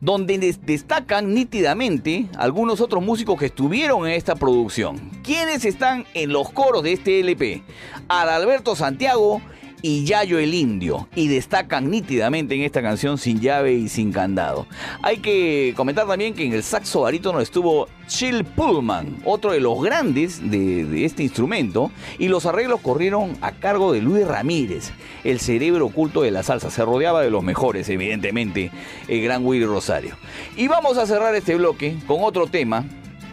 donde 0.00 0.38
destacan 0.62 1.34
nítidamente 1.34 2.26
algunos 2.36 2.80
otros 2.80 3.02
músicos 3.02 3.38
que 3.38 3.46
estuvieron 3.46 4.06
en 4.06 4.12
esta 4.12 4.36
producción. 4.36 5.10
¿Quiénes 5.24 5.64
están 5.64 6.06
en 6.14 6.32
los 6.32 6.50
coros 6.50 6.82
de 6.82 6.92
este 6.92 7.20
LP? 7.20 7.62
Adalberto 8.08 8.76
Santiago 8.76 9.40
y 9.82 10.04
Yayo 10.04 10.38
el 10.38 10.54
Indio 10.54 11.08
y 11.14 11.28
destacan 11.28 11.90
nítidamente 11.90 12.54
en 12.54 12.62
esta 12.62 12.82
canción 12.82 13.18
sin 13.18 13.40
llave 13.40 13.74
y 13.74 13.88
sin 13.88 14.12
candado. 14.12 14.66
Hay 15.02 15.18
que 15.18 15.74
comentar 15.76 16.06
también 16.06 16.34
que 16.34 16.44
en 16.44 16.52
el 16.52 16.62
saxo 16.62 17.02
barítono 17.02 17.40
estuvo 17.40 17.88
Chill 18.06 18.44
Pullman, 18.44 19.18
otro 19.24 19.52
de 19.52 19.60
los 19.60 19.80
grandes 19.82 20.50
de, 20.50 21.04
este 21.04 21.22
instrumento, 21.22 21.90
y 22.18 22.28
los 22.28 22.46
arreglos 22.46 22.80
corrieron 22.80 23.36
a 23.40 23.52
cargo 23.52 23.92
de 23.92 24.00
Luis 24.00 24.26
Ramírez, 24.26 24.92
el 25.24 25.40
cerebro 25.40 25.86
oculto 25.86 26.22
de 26.22 26.30
la 26.30 26.42
salsa. 26.42 26.70
Se 26.70 26.84
rodeaba 26.84 27.22
de 27.22 27.30
los 27.30 27.44
mejores, 27.44 27.88
evidentemente, 27.88 28.70
el 29.08 29.22
gran 29.22 29.44
Willy 29.44 29.66
Rosario. 29.66 30.16
Y 30.56 30.68
vamos 30.68 30.96
a 30.98 31.06
cerrar 31.06 31.34
este 31.34 31.54
bloque 31.54 31.96
con 32.06 32.22
otro 32.22 32.46
tema 32.46 32.84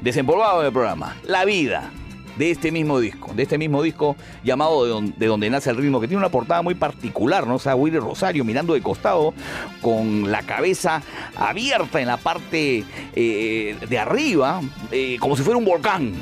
desempolvado 0.02 0.62
del 0.62 0.74
programa, 0.74 1.16
La 1.24 1.46
Vida 1.46 1.92
de 2.38 2.52
este 2.52 2.72
mismo 2.72 3.00
disco, 3.00 3.34
de 3.34 3.44
este 3.44 3.58
mismo 3.58 3.82
disco 3.82 4.16
llamado 4.44 5.02
de, 5.02 5.28
donde 5.28 5.50
nace 5.50 5.70
el 5.70 5.78
ritmo, 5.78 6.02
que 6.02 6.08
tiene 6.08 6.20
una 6.20 6.30
portada 6.30 6.62
muy 6.62 6.76
particular, 6.76 7.48
¿no? 7.48 7.56
O 7.56 7.60
sea, 7.60 7.76
Willy 7.76 8.00
Rosario 8.00 8.44
mirando 8.44 8.74
de 8.74 8.82
costado 8.82 9.34
con 9.82 10.32
la 10.32 10.44
cabeza 10.44 11.02
abierta 11.36 12.02
en 12.02 12.08
la 12.08 12.18
parte 12.18 12.84
eh, 13.16 13.78
de 13.88 14.00
arriba, 14.00 14.62
eh, 14.92 15.18
como 15.20 15.36
si 15.36 15.44
fuera 15.44 15.58
un 15.58 15.66
volcán, 15.66 16.14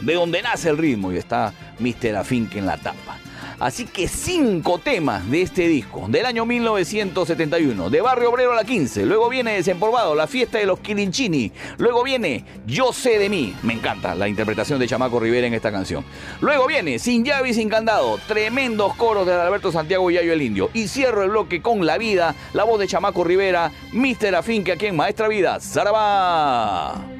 de 0.00 0.14
donde 0.14 0.42
nace 0.42 0.70
el 0.70 0.78
ritmo, 0.78 1.12
y 1.12 1.18
está 1.18 1.52
Mr. 1.78 2.16
Afink 2.16 2.56
en 2.56 2.66
la 2.66 2.76
tapa. 2.76 3.18
Así 3.60 3.84
que 3.84 4.08
cinco 4.08 4.78
temas 4.78 5.30
de 5.30 5.42
este 5.42 5.68
disco, 5.68 6.06
del 6.08 6.24
año 6.24 6.46
1971, 6.46 7.90
de 7.90 8.00
Barrio 8.00 8.30
Obrero 8.30 8.52
a 8.52 8.56
la 8.56 8.64
15. 8.64 9.04
Luego 9.04 9.28
viene 9.28 9.52
Desempolvado, 9.52 10.14
La 10.14 10.26
fiesta 10.26 10.56
de 10.56 10.64
los 10.64 10.80
Quilinchini. 10.80 11.52
Luego 11.76 12.02
viene 12.02 12.46
Yo 12.66 12.94
sé 12.94 13.18
de 13.18 13.28
mí. 13.28 13.54
Me 13.62 13.74
encanta 13.74 14.14
la 14.14 14.28
interpretación 14.28 14.78
de 14.78 14.88
Chamaco 14.88 15.20
Rivera 15.20 15.46
en 15.46 15.52
esta 15.52 15.70
canción. 15.70 16.06
Luego 16.40 16.66
viene 16.66 16.98
Sin 16.98 17.22
llave 17.22 17.50
y 17.50 17.54
sin 17.54 17.68
candado. 17.68 18.18
Tremendos 18.26 18.96
coros 18.96 19.26
de 19.26 19.34
Alberto 19.34 19.70
Santiago 19.70 20.10
y 20.10 20.14
Yayo 20.14 20.32
el 20.32 20.40
Indio. 20.40 20.70
Y 20.72 20.88
cierro 20.88 21.22
el 21.22 21.28
bloque 21.28 21.60
con 21.60 21.84
La 21.84 21.98
vida, 21.98 22.34
la 22.54 22.64
voz 22.64 22.80
de 22.80 22.86
Chamaco 22.86 23.24
Rivera, 23.24 23.70
Mr. 23.92 24.36
Afinque 24.36 24.72
aquí 24.72 24.86
en 24.86 24.96
Maestra 24.96 25.28
Vida. 25.28 25.60
¡Zarabá! 25.60 27.19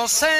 Yo 0.00 0.08
sé 0.08 0.39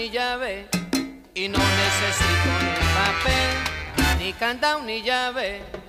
ni 0.00 0.08
llave 0.08 0.66
y 1.34 1.46
no 1.46 1.58
necesito 1.58 2.52
ni 2.64 2.74
papel, 2.96 4.18
ni 4.18 4.32
candado 4.32 4.80
ni 4.82 5.02
llave. 5.02 5.79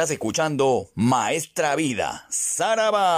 Estás 0.00 0.12
escuchando 0.12 0.88
Maestra 0.94 1.76
Vida, 1.76 2.24
Saraba. 2.30 3.10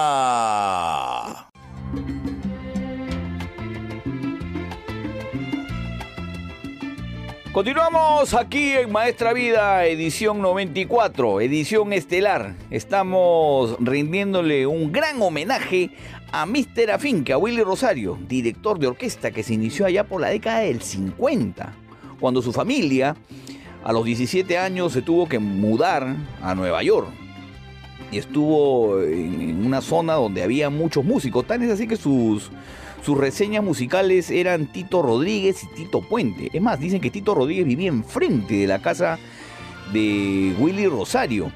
Continuamos 7.52 8.34
aquí 8.34 8.72
en 8.72 8.90
Maestra 8.90 9.32
Vida, 9.32 9.86
edición 9.86 10.42
94, 10.42 11.40
edición 11.40 11.92
estelar. 11.92 12.56
Estamos 12.70 13.76
rindiéndole 13.78 14.66
un 14.66 14.90
gran 14.90 15.22
homenaje 15.22 15.92
a 16.32 16.46
Mr. 16.46 16.90
Afinque, 16.90 17.32
a 17.32 17.38
Willy 17.38 17.62
Rosario, 17.62 18.18
director 18.26 18.80
de 18.80 18.88
orquesta 18.88 19.30
que 19.30 19.44
se 19.44 19.54
inició 19.54 19.86
allá 19.86 20.02
por 20.02 20.20
la 20.20 20.30
década 20.30 20.58
del 20.62 20.82
50, 20.82 21.74
cuando 22.18 22.42
su 22.42 22.52
familia 22.52 23.14
a 23.84 23.92
los 23.92 24.04
17 24.04 24.58
años 24.58 24.92
se 24.92 25.02
tuvo 25.02 25.28
que 25.28 25.38
mudar 25.38 26.16
a 26.42 26.54
Nueva 26.54 26.82
York. 26.82 27.08
Y 28.10 28.18
estuvo 28.18 29.00
en 29.00 29.64
una 29.64 29.80
zona 29.80 30.14
donde 30.14 30.42
había 30.42 30.68
muchos 30.68 31.04
músicos, 31.04 31.46
tan 31.46 31.62
es 31.62 31.70
así 31.70 31.86
que 31.88 31.96
sus 31.96 32.50
sus 33.04 33.18
reseñas 33.18 33.64
musicales 33.64 34.30
eran 34.30 34.66
Tito 34.66 35.02
Rodríguez 35.02 35.64
y 35.64 35.66
Tito 35.74 36.02
Puente. 36.02 36.50
Es 36.52 36.62
más, 36.62 36.78
dicen 36.78 37.00
que 37.00 37.10
Tito 37.10 37.34
Rodríguez 37.34 37.66
vivía 37.66 37.88
enfrente 37.88 38.54
de 38.54 38.66
la 38.68 38.80
casa 38.80 39.18
de 39.92 40.54
Willy 40.58 40.86
Rosario. 40.86 41.50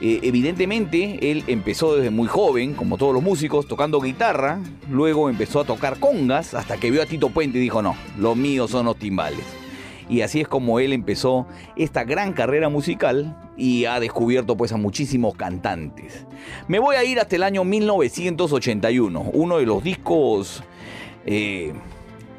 Eh, 0.00 0.20
evidentemente, 0.22 1.30
él 1.32 1.42
empezó 1.48 1.96
desde 1.96 2.10
muy 2.10 2.28
joven, 2.28 2.74
como 2.74 2.98
todos 2.98 3.14
los 3.14 3.22
músicos, 3.22 3.66
tocando 3.66 4.00
guitarra, 4.00 4.60
luego 4.90 5.28
empezó 5.28 5.60
a 5.60 5.64
tocar 5.64 5.98
congas, 5.98 6.54
hasta 6.54 6.76
que 6.76 6.90
vio 6.90 7.02
a 7.02 7.06
Tito 7.06 7.30
Puente 7.30 7.58
y 7.58 7.62
dijo, 7.62 7.82
no, 7.82 7.96
lo 8.18 8.36
mío 8.36 8.68
son 8.68 8.86
los 8.86 8.96
timbales. 8.96 9.44
Y 10.08 10.20
así 10.20 10.40
es 10.40 10.48
como 10.48 10.78
él 10.80 10.92
empezó 10.92 11.46
esta 11.76 12.04
gran 12.04 12.32
carrera 12.32 12.68
musical 12.68 13.36
y 13.56 13.86
ha 13.86 13.98
descubierto 14.00 14.56
pues 14.56 14.72
a 14.72 14.76
muchísimos 14.76 15.34
cantantes. 15.34 16.26
Me 16.68 16.78
voy 16.78 16.96
a 16.96 17.04
ir 17.04 17.18
hasta 17.18 17.36
el 17.36 17.42
año 17.42 17.64
1981, 17.64 19.30
uno 19.32 19.58
de 19.58 19.66
los 19.66 19.82
discos 19.82 20.62
eh, 21.24 21.72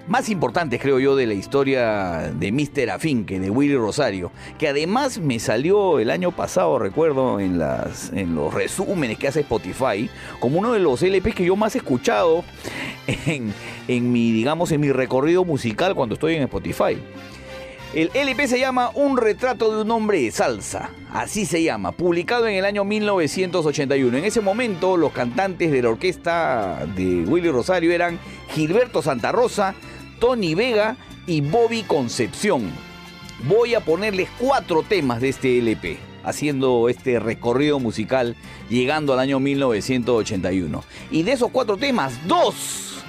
más 0.08 0.30
importantes, 0.30 0.82
creo 0.82 1.00
yo, 1.00 1.16
de 1.16 1.28
la 1.28 1.34
historia 1.34 2.32
de 2.34 2.52
Mr. 2.52 2.92
Afinque, 2.92 3.40
de 3.40 3.50
Willy 3.50 3.76
Rosario, 3.76 4.32
que 4.58 4.70
además 4.70 5.20
me 5.20 5.40
salió 5.40 6.00
el 6.00 6.10
año 6.10 6.32
pasado, 6.32 6.80
recuerdo, 6.80 7.40
en, 7.40 7.60
los 7.60 8.54
resúmenes 8.54 9.18
que 9.18 9.28
hace 9.28 9.42
Spotify, 9.42 10.10
como 10.40 10.60
uno 10.60 10.72
de 10.72 10.80
los 10.80 11.02
LPs 11.02 11.36
que 11.36 11.46
yo 11.46 11.56
más 11.56 11.76
he 11.76 11.80
escuchado 11.80 12.44
en 13.18 14.12
mi, 14.12 14.32
digamos, 14.32 14.72
en 14.72 14.82
mi 14.82 14.92
recorrido 14.92 15.44
musical 15.44 15.94
cuando 15.94 16.14
estoy 16.16 16.36
en 16.36 16.44
Spotify. 16.44 16.98
El 17.94 18.12
LP 18.14 18.50
se 18.50 18.60
llama 18.60 18.92
Un 18.96 19.16
retrato 19.16 19.74
de 19.74 19.82
un 19.82 19.92
hombre 19.92 20.22
de 20.22 20.32
salsa, 20.32 20.90
así 21.14 21.46
se 21.46 21.64
llama, 21.64 21.94
publicado 21.94 22.46
en 22.46 22.56
el 22.56 22.66
año 22.66 22.84
1981. 22.84 24.18
En 24.18 24.26
ese 24.26 24.42
momento 24.42 24.98
los 24.98 25.14
cantantes 25.14 25.72
de 25.72 25.82
la 25.82 25.90
orquesta 25.90 26.86
de 26.96 27.24
Willy 27.26 27.50
Rosario 27.50 27.94
eran 27.94 28.20
Gilberto 28.50 29.02
Santa 29.02 29.32
Rosa, 29.32 29.74
Tony 30.20 30.54
Vega 30.54 30.98
y 31.28 31.40
Bobby 31.40 31.84
Concepción. 31.84 32.70
Voy 33.48 33.74
a 33.74 33.80
ponerles 33.80 34.28
cuatro 34.38 34.84
temas 34.84 35.22
de 35.22 35.30
este 35.30 35.58
LP, 35.58 35.98
haciendo 36.26 36.90
este 36.90 37.20
recorrido 37.20 37.80
musical 37.80 38.36
llegando 38.70 39.14
al 39.14 39.20
año 39.20 39.40
1981. 39.40 40.84
Y 41.10 41.24
de 41.24 41.32
esos 41.32 41.52
cuatro 41.52 41.78
temas, 41.78 42.28
dos 42.28 43.02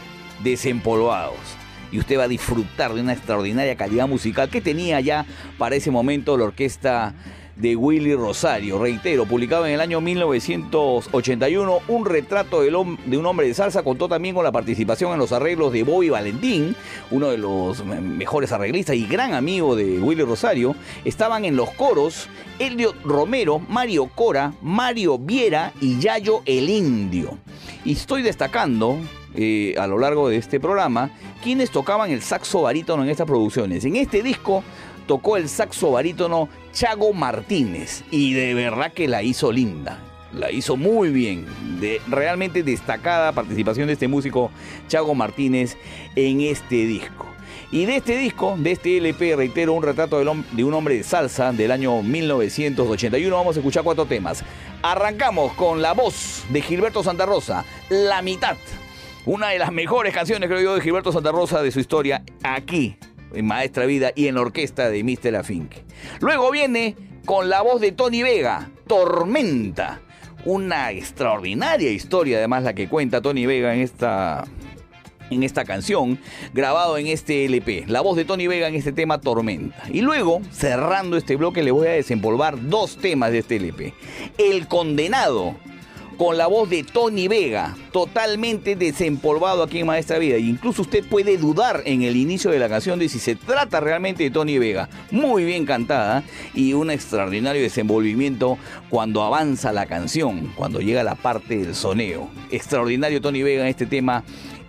desempolvados 0.44 1.57
y 1.92 1.98
usted 1.98 2.18
va 2.18 2.24
a 2.24 2.28
disfrutar 2.28 2.94
de 2.94 3.00
una 3.00 3.12
extraordinaria 3.12 3.76
calidad 3.76 4.08
musical 4.08 4.48
que 4.48 4.60
tenía 4.60 5.00
ya 5.00 5.24
para 5.58 5.76
ese 5.76 5.90
momento 5.90 6.36
la 6.36 6.44
orquesta 6.44 7.14
de 7.58 7.76
Willy 7.76 8.14
Rosario. 8.14 8.78
Reitero, 8.78 9.26
publicado 9.26 9.66
en 9.66 9.74
el 9.74 9.80
año 9.80 10.00
1981, 10.00 11.80
un 11.88 12.06
retrato 12.06 12.62
de 12.62 12.74
un 12.74 13.26
hombre 13.26 13.48
de 13.48 13.54
salsa 13.54 13.82
contó 13.82 14.08
también 14.08 14.34
con 14.34 14.44
la 14.44 14.52
participación 14.52 15.12
en 15.12 15.18
los 15.18 15.32
arreglos 15.32 15.72
de 15.72 15.82
Bobby 15.82 16.08
Valentín, 16.08 16.76
uno 17.10 17.30
de 17.30 17.38
los 17.38 17.84
mejores 17.84 18.52
arreglistas 18.52 18.96
y 18.96 19.06
gran 19.06 19.34
amigo 19.34 19.74
de 19.74 19.98
Willy 19.98 20.22
Rosario. 20.22 20.76
Estaban 21.04 21.44
en 21.44 21.56
los 21.56 21.70
coros 21.70 22.28
Elliot 22.58 23.02
Romero, 23.02 23.58
Mario 23.58 24.06
Cora, 24.14 24.54
Mario 24.62 25.18
Viera 25.18 25.72
y 25.80 25.98
Yayo 25.98 26.42
el 26.46 26.70
Indio. 26.70 27.38
Y 27.84 27.92
estoy 27.92 28.22
destacando 28.22 28.98
eh, 29.34 29.74
a 29.78 29.86
lo 29.86 29.98
largo 29.98 30.28
de 30.28 30.36
este 30.36 30.58
programa 30.58 31.10
quienes 31.42 31.70
tocaban 31.70 32.10
el 32.10 32.22
saxo 32.22 32.62
barítono 32.62 33.04
en 33.04 33.10
estas 33.10 33.26
producciones. 33.26 33.84
En 33.84 33.96
este 33.96 34.22
disco 34.22 34.64
tocó 35.06 35.36
el 35.36 35.48
saxo 35.48 35.92
barítono 35.92 36.48
Chago 36.72 37.12
Martínez 37.12 38.04
y 38.10 38.34
de 38.34 38.54
verdad 38.54 38.92
que 38.92 39.08
la 39.08 39.22
hizo 39.22 39.52
linda. 39.52 40.04
La 40.32 40.52
hizo 40.52 40.76
muy 40.76 41.08
bien, 41.08 41.46
de 41.80 42.02
realmente 42.06 42.62
destacada 42.62 43.32
participación 43.32 43.86
de 43.86 43.94
este 43.94 44.08
músico 44.08 44.50
Chago 44.86 45.14
Martínez 45.14 45.78
en 46.16 46.42
este 46.42 46.86
disco. 46.86 47.26
Y 47.70 47.84
de 47.84 47.96
este 47.96 48.16
disco, 48.16 48.54
de 48.58 48.72
este 48.72 48.96
LP, 48.96 49.36
reitero, 49.36 49.74
un 49.74 49.82
retrato 49.82 50.18
de 50.18 50.64
un 50.64 50.74
hombre 50.74 50.96
de 50.96 51.02
salsa 51.02 51.52
del 51.52 51.70
año 51.70 52.02
1981, 52.02 53.34
vamos 53.34 53.56
a 53.56 53.60
escuchar 53.60 53.84
cuatro 53.84 54.06
temas. 54.06 54.42
Arrancamos 54.82 55.52
con 55.54 55.82
la 55.82 55.92
voz 55.92 56.44
de 56.50 56.62
Gilberto 56.62 57.02
Santa 57.02 57.26
Rosa, 57.26 57.64
La 57.90 58.22
mitad. 58.22 58.56
Una 59.28 59.48
de 59.48 59.58
las 59.58 59.72
mejores 59.72 60.14
canciones, 60.14 60.48
creo 60.48 60.62
yo, 60.62 60.74
de 60.74 60.80
Gilberto 60.80 61.12
Santa 61.12 61.32
Rosa 61.32 61.62
de 61.62 61.70
su 61.70 61.80
historia, 61.80 62.24
aquí, 62.42 62.96
en 63.34 63.44
Maestra 63.44 63.84
Vida 63.84 64.10
y 64.16 64.26
en 64.26 64.36
la 64.36 64.40
orquesta 64.40 64.88
de 64.88 65.04
Mr. 65.04 65.36
Afinque. 65.36 65.84
Luego 66.20 66.50
viene 66.50 66.96
con 67.26 67.50
la 67.50 67.60
voz 67.60 67.82
de 67.82 67.92
Tony 67.92 68.22
Vega, 68.22 68.70
Tormenta. 68.86 70.00
Una 70.46 70.92
extraordinaria 70.92 71.90
historia, 71.90 72.38
además, 72.38 72.62
la 72.62 72.72
que 72.72 72.88
cuenta 72.88 73.20
Tony 73.20 73.44
Vega 73.44 73.74
en 73.74 73.80
esta 73.82 74.46
en 75.28 75.42
esta 75.42 75.66
canción, 75.66 76.18
grabado 76.54 76.96
en 76.96 77.08
este 77.08 77.44
LP. 77.44 77.84
La 77.86 78.00
voz 78.00 78.16
de 78.16 78.24
Tony 78.24 78.46
Vega 78.46 78.68
en 78.68 78.76
este 78.76 78.92
tema 78.92 79.20
Tormenta. 79.20 79.82
Y 79.92 80.00
luego, 80.00 80.40
cerrando 80.52 81.18
este 81.18 81.36
bloque, 81.36 81.62
le 81.62 81.70
voy 81.70 81.88
a 81.88 81.90
desempolvar 81.90 82.70
dos 82.70 82.96
temas 82.96 83.30
de 83.30 83.40
este 83.40 83.56
LP. 83.56 83.92
El 84.38 84.68
Condenado, 84.68 85.54
con 86.18 86.36
la 86.36 86.48
voz 86.48 86.68
de 86.68 86.82
Tony 86.82 87.28
Vega, 87.28 87.76
totalmente 87.92 88.74
desempolvado 88.74 89.62
aquí 89.62 89.78
en 89.78 89.86
Maestra 89.86 90.18
Vida. 90.18 90.36
incluso 90.36 90.82
usted 90.82 91.04
puede 91.04 91.38
dudar 91.38 91.82
en 91.84 92.02
el 92.02 92.16
inicio 92.16 92.50
de 92.50 92.58
la 92.58 92.68
canción 92.68 92.98
de 92.98 93.08
si 93.08 93.20
se 93.20 93.36
trata 93.36 93.78
realmente 93.78 94.24
de 94.24 94.30
Tony 94.30 94.58
Vega. 94.58 94.88
Muy 95.12 95.44
bien 95.44 95.64
cantada 95.64 96.24
y 96.54 96.72
un 96.72 96.90
extraordinario 96.90 97.62
desenvolvimiento 97.62 98.58
cuando 98.90 99.22
avanza 99.22 99.72
la 99.72 99.86
canción, 99.86 100.52
cuando 100.56 100.80
llega 100.80 101.04
la 101.04 101.14
parte 101.14 101.56
del 101.56 101.76
soneo. 101.76 102.28
Extraordinario 102.50 103.20
Tony 103.20 103.44
Vega 103.44 103.62
en 103.62 103.68
este 103.68 103.86
tema 103.86 104.24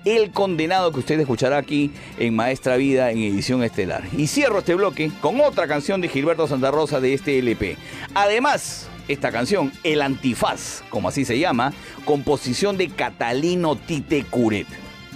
el 0.06 0.32
condenado 0.32 0.92
que 0.92 1.00
usted 1.00 1.20
escuchará 1.20 1.58
aquí 1.58 1.92
en 2.20 2.36
Maestra 2.36 2.78
Vida 2.78 3.12
en 3.12 3.18
edición 3.18 3.64
estelar. 3.64 4.04
Y 4.16 4.28
cierro 4.28 4.60
este 4.60 4.76
bloque 4.76 5.12
con 5.20 5.42
otra 5.42 5.68
canción 5.68 6.00
de 6.00 6.10
Gilberto 6.10 6.48
Santa 6.48 6.70
Rosa 6.70 7.02
de 7.02 7.14
este 7.14 7.40
LP. 7.40 7.76
Además, 8.14 8.89
esta 9.10 9.32
canción, 9.32 9.72
El 9.84 10.02
Antifaz, 10.02 10.84
como 10.90 11.10
así 11.10 11.26
se 11.26 11.40
llama, 11.40 11.74
composición 12.06 12.78
de 12.78 12.90
Catalino 12.90 13.76
Tite 13.76 14.24
Curet, 14.24 14.68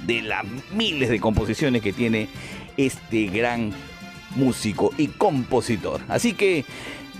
de 0.05 0.23
las 0.23 0.43
miles 0.73 1.09
de 1.09 1.19
composiciones 1.19 1.81
que 1.81 1.93
tiene 1.93 2.27
este 2.75 3.27
gran 3.27 3.71
músico 4.35 4.91
y 4.97 5.07
compositor. 5.07 6.01
Así 6.09 6.33
que 6.33 6.65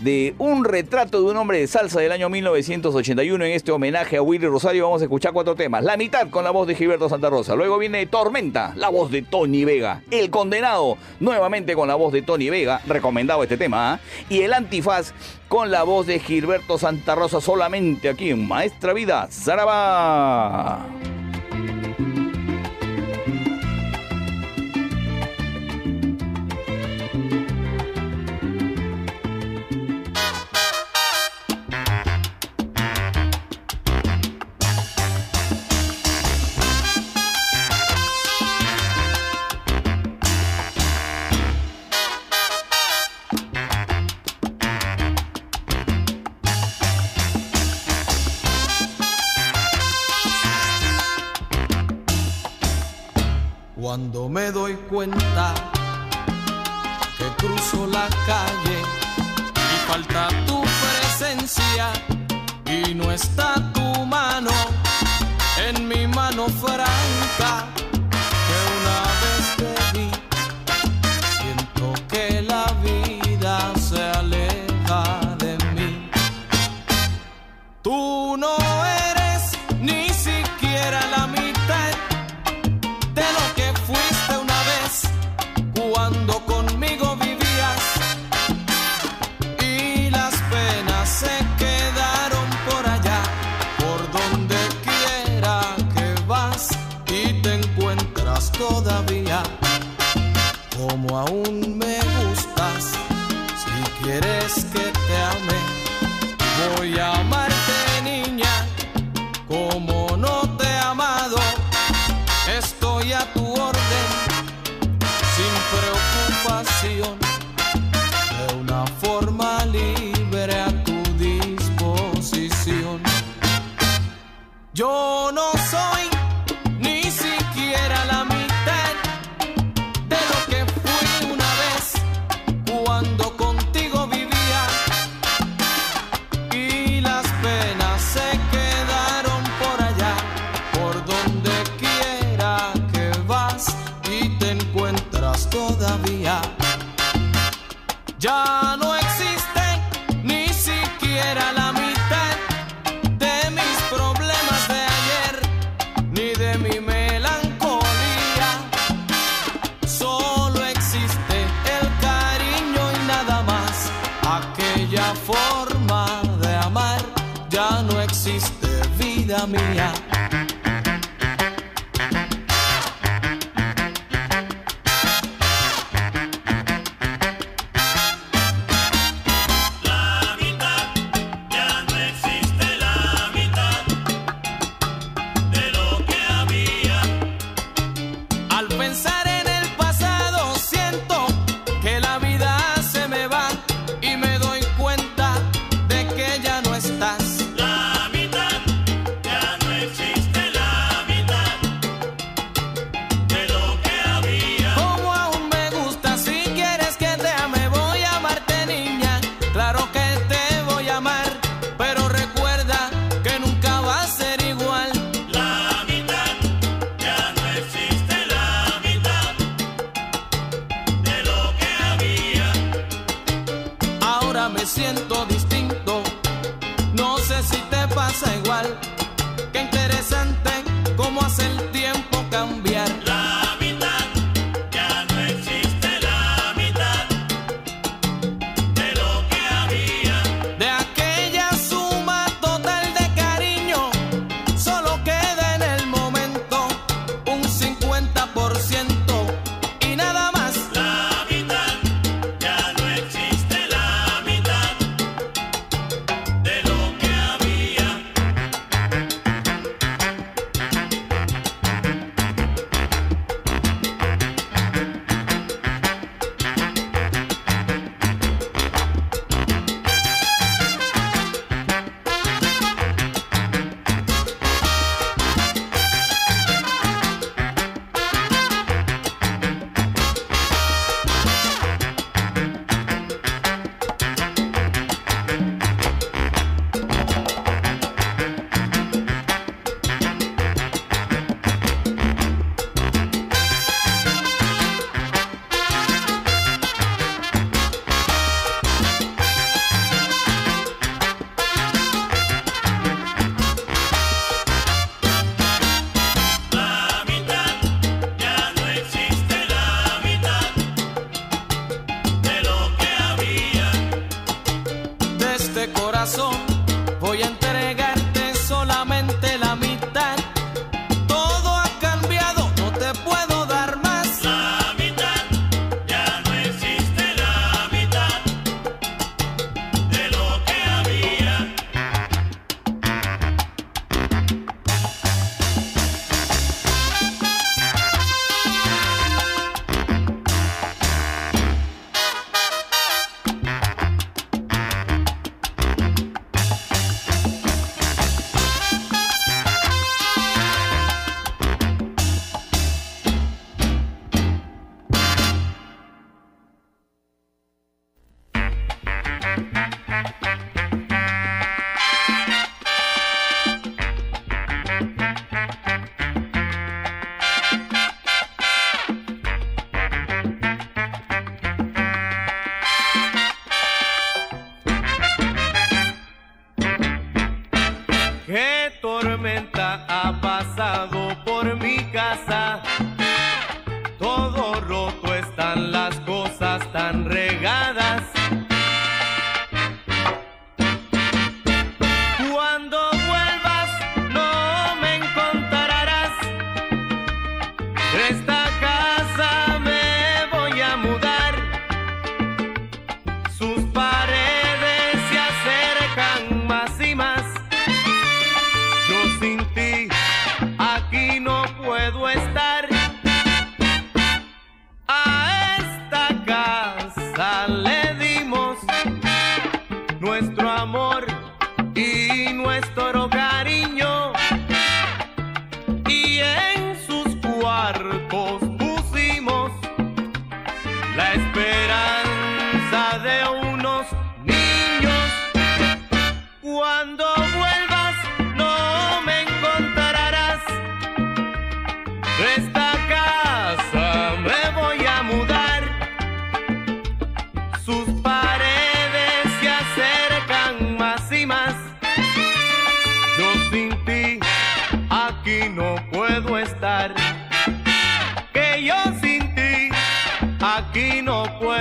de 0.02 0.36
un 0.38 0.66
retrato 0.66 1.22
de 1.22 1.32
un 1.32 1.38
hombre 1.38 1.60
de 1.60 1.68
salsa 1.68 2.00
del 2.00 2.12
año 2.12 2.30
1981 2.30 3.46
en 3.46 3.52
este 3.52 3.72
homenaje 3.72 4.18
a 4.18 4.22
Willy 4.22 4.48
Rosario 4.48 4.86
vamos 4.86 5.02
a 5.02 5.06
escuchar 5.06 5.34
cuatro 5.34 5.56
temas. 5.56 5.84
La 5.84 5.98
mitad 5.98 6.30
con 6.30 6.44
la 6.44 6.52
voz 6.52 6.68
de 6.68 6.76
Gilberto 6.76 7.10
Santa 7.10 7.30
Rosa. 7.30 7.56
Luego 7.56 7.78
viene 7.78 8.06
Tormenta, 8.06 8.74
la 8.76 8.89
voz 8.89 9.12
de 9.12 9.22
Tony 9.22 9.66
Vega. 9.66 10.02
El 10.12 10.30
Condenado, 10.30 10.98
nuevamente 11.20 11.76
con 11.76 11.88
la 11.88 11.96
voz 11.96 12.12
de 12.14 12.22
Tony 12.22 12.50
Vega, 12.50 12.82
recomendado 12.86 13.44
este 13.44 13.58
tema. 13.58 13.94
¿ah? 13.94 14.00
Y 14.30 14.41
el 14.41 14.54
Antifaz 14.54 15.14
con 15.48 15.72
la 15.72 15.84
voz 15.84 16.08
de 16.08 16.20
Gilberto 16.20 16.78
Santa 16.78 17.16
Rosa 17.16 17.41
solamente 17.41 18.10
aquí 18.10 18.30
en 18.30 18.48
Maestra 18.48 18.94
Vida. 18.94 19.28
Zaraba. 19.32 20.86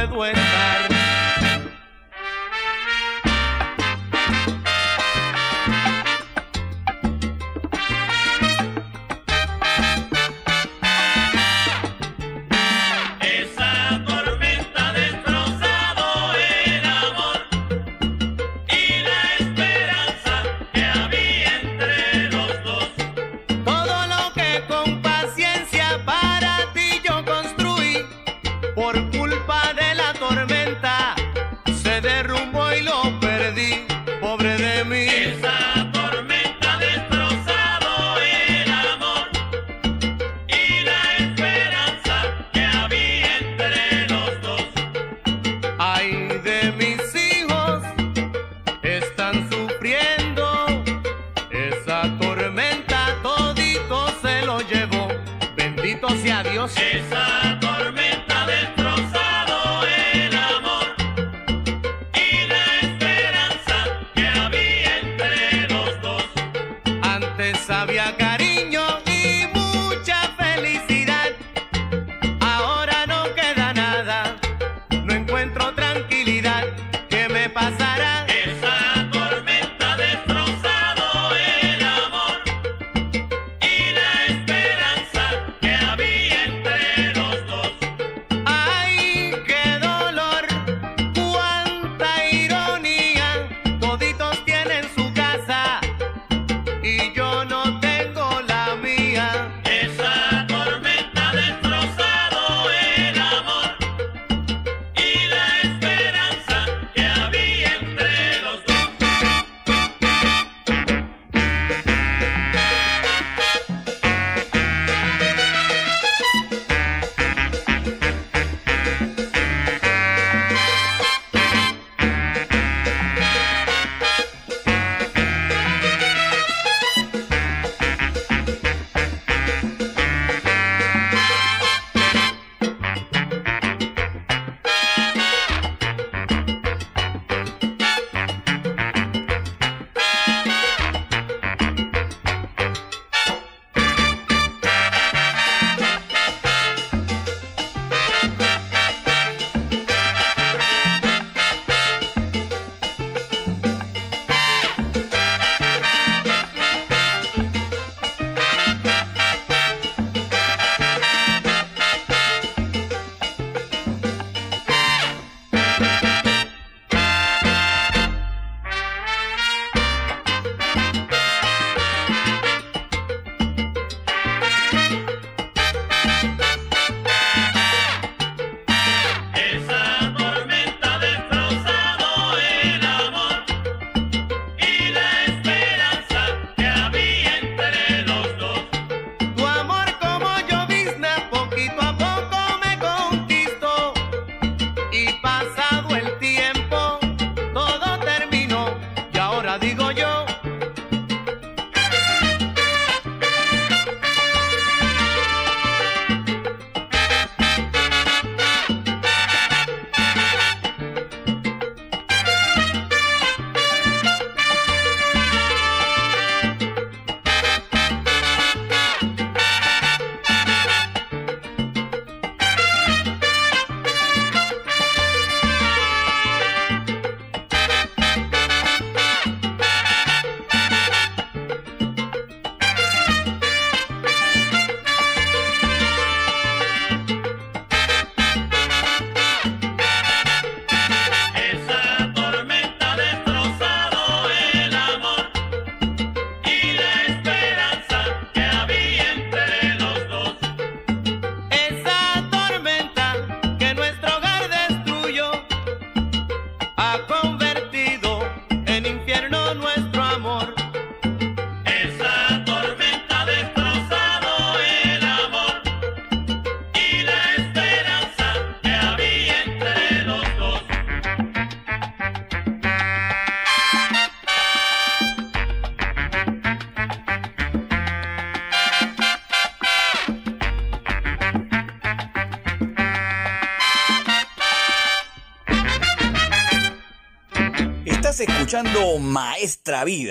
Puedo 0.08 0.32
estar. 0.32 0.91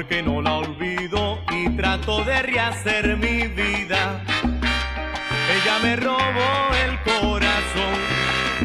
porque 0.00 0.22
no 0.22 0.40
la 0.40 0.54
olvido 0.54 1.42
y 1.52 1.68
trato 1.76 2.24
de 2.24 2.40
rehacer 2.40 3.18
mi 3.18 3.48
vida. 3.48 4.24
Ella 4.32 5.78
me 5.82 5.94
robó 5.96 6.52
el 6.86 6.98
corazón, 7.02 7.98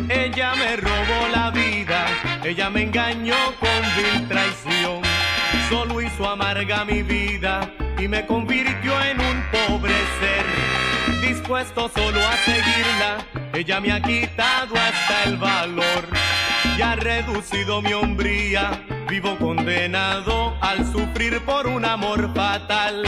ella 0.08 0.56
me 0.56 0.78
robó 0.78 1.28
la 1.34 1.52
vida, 1.52 2.06
ella 2.42 2.70
me 2.70 2.84
engañó 2.84 3.36
con 3.60 3.82
vil 3.98 4.30
traición, 4.30 5.02
solo 5.68 6.00
hizo 6.00 6.26
amarga 6.26 6.86
mi 6.86 7.04
vida 7.04 7.70
y 8.00 8.08
me 8.08 8.26
convirtió 8.26 8.94
en 9.04 9.20
un 9.20 9.44
pobre 9.52 9.94
ser, 10.22 11.20
dispuesto 11.20 11.92
solo 11.94 12.26
a 12.26 12.38
seguirla, 12.46 13.18
ella 13.52 13.82
me 13.82 13.92
ha 13.92 14.02
quitado 14.02 14.74
hasta 14.76 15.24
el 15.26 15.36
valor 15.36 16.06
y 16.78 16.82
ha 16.82 16.96
reducido 16.96 17.82
mi 17.82 17.92
hombría 17.92 18.95
vivo 19.10 19.38
condenado 19.38 20.56
al 20.62 20.86
sufrir 20.92 21.44
por 21.46 21.68
un 21.68 21.86
amor 21.86 22.34
fatal. 22.34 23.04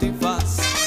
Con 0.00 0.08
el 0.08 0.77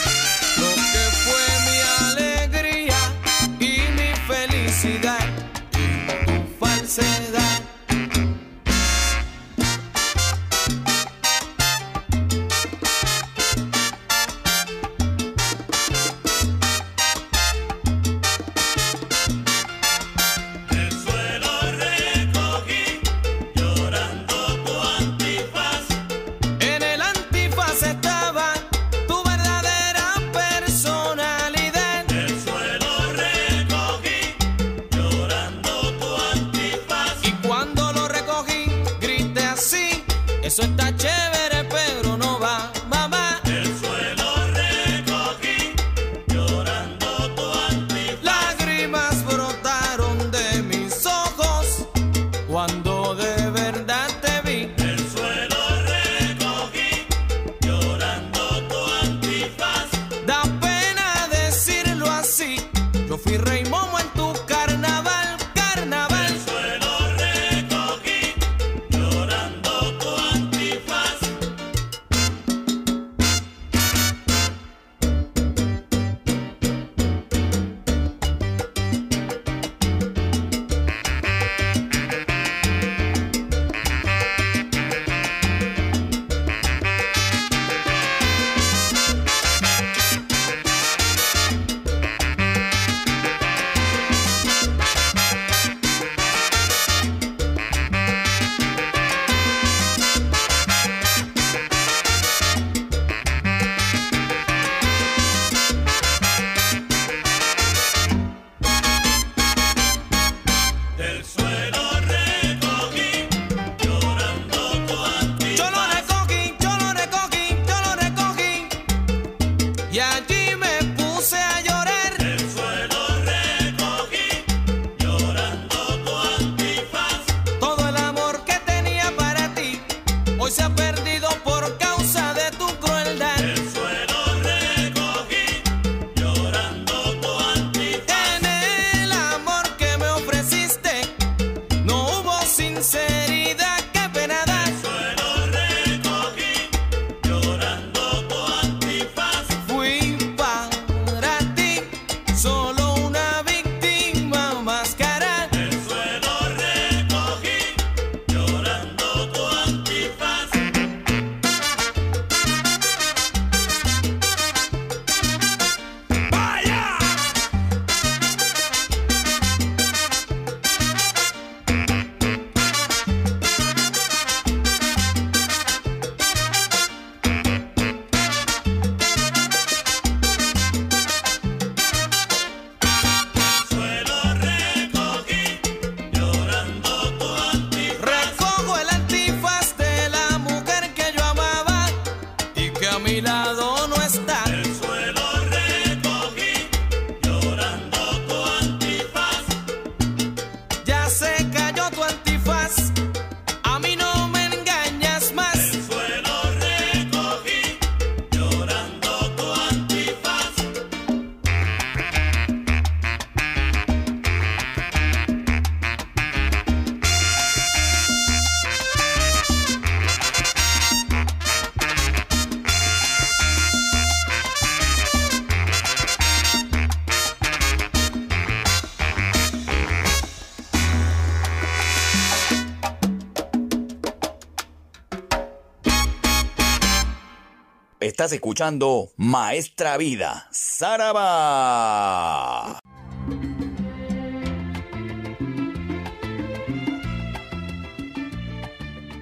Estás 238.22 238.34
escuchando 238.34 239.10
Maestra 239.18 239.98
Vida, 239.98 240.48
Saraba. 240.52 241.18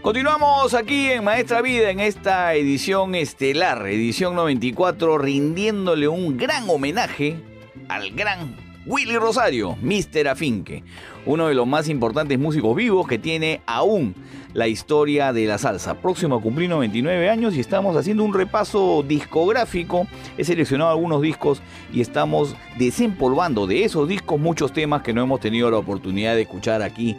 Continuamos 0.02 0.74
aquí 0.74 1.12
en 1.12 1.24
Maestra 1.24 1.62
Vida 1.62 1.92
en 1.92 2.02
esta 2.02 2.54
edición 2.56 3.16
estelar, 3.16 3.88
edición 3.88 4.36
94, 4.36 5.18
rindiéndole 5.18 6.10
un 6.10 6.36
gran 6.36 6.70
homenaje 6.70 7.42
al 7.88 8.12
gran 8.12 8.58
Willy 8.86 9.16
Rosario, 9.16 9.78
Mr. 9.82 10.28
Afinque, 10.28 10.84
uno 11.26 11.48
de 11.48 11.56
los 11.56 11.66
más 11.66 11.88
importantes 11.88 12.38
músicos 12.38 12.76
vivos 12.76 13.08
que 13.08 13.18
tiene 13.18 13.62
aún 13.66 14.14
la 14.54 14.68
historia 14.68 15.32
de 15.34 15.46
la 15.46 15.58
salsa. 15.58 15.96
Próximo 15.96 16.36
a 16.36 16.42
cumplir 16.42 16.70
99 16.70 17.30
años 17.30 17.56
y 17.56 17.60
estamos 17.60 17.96
haciendo 17.96 18.24
un 18.24 18.34
repaso 18.34 19.04
discográfico. 19.08 20.08
He 20.38 20.44
seleccionado 20.44 20.92
algunos 20.92 21.22
discos 21.22 21.62
y 21.94 22.02
estamos 22.02 22.56
desempolvando 22.78 23.68
de 23.68 23.84
esos 23.84 24.08
discos 24.08 24.40
muchos 24.40 24.74
temas 24.74 25.02
que 25.02 25.14
no 25.14 25.22
hemos 25.22 25.40
tenido 25.40 25.70
la 25.70 25.78
oportunidad 25.78 26.36
de 26.36 26.42
escuchar 26.42 26.82
aquí 26.82 27.16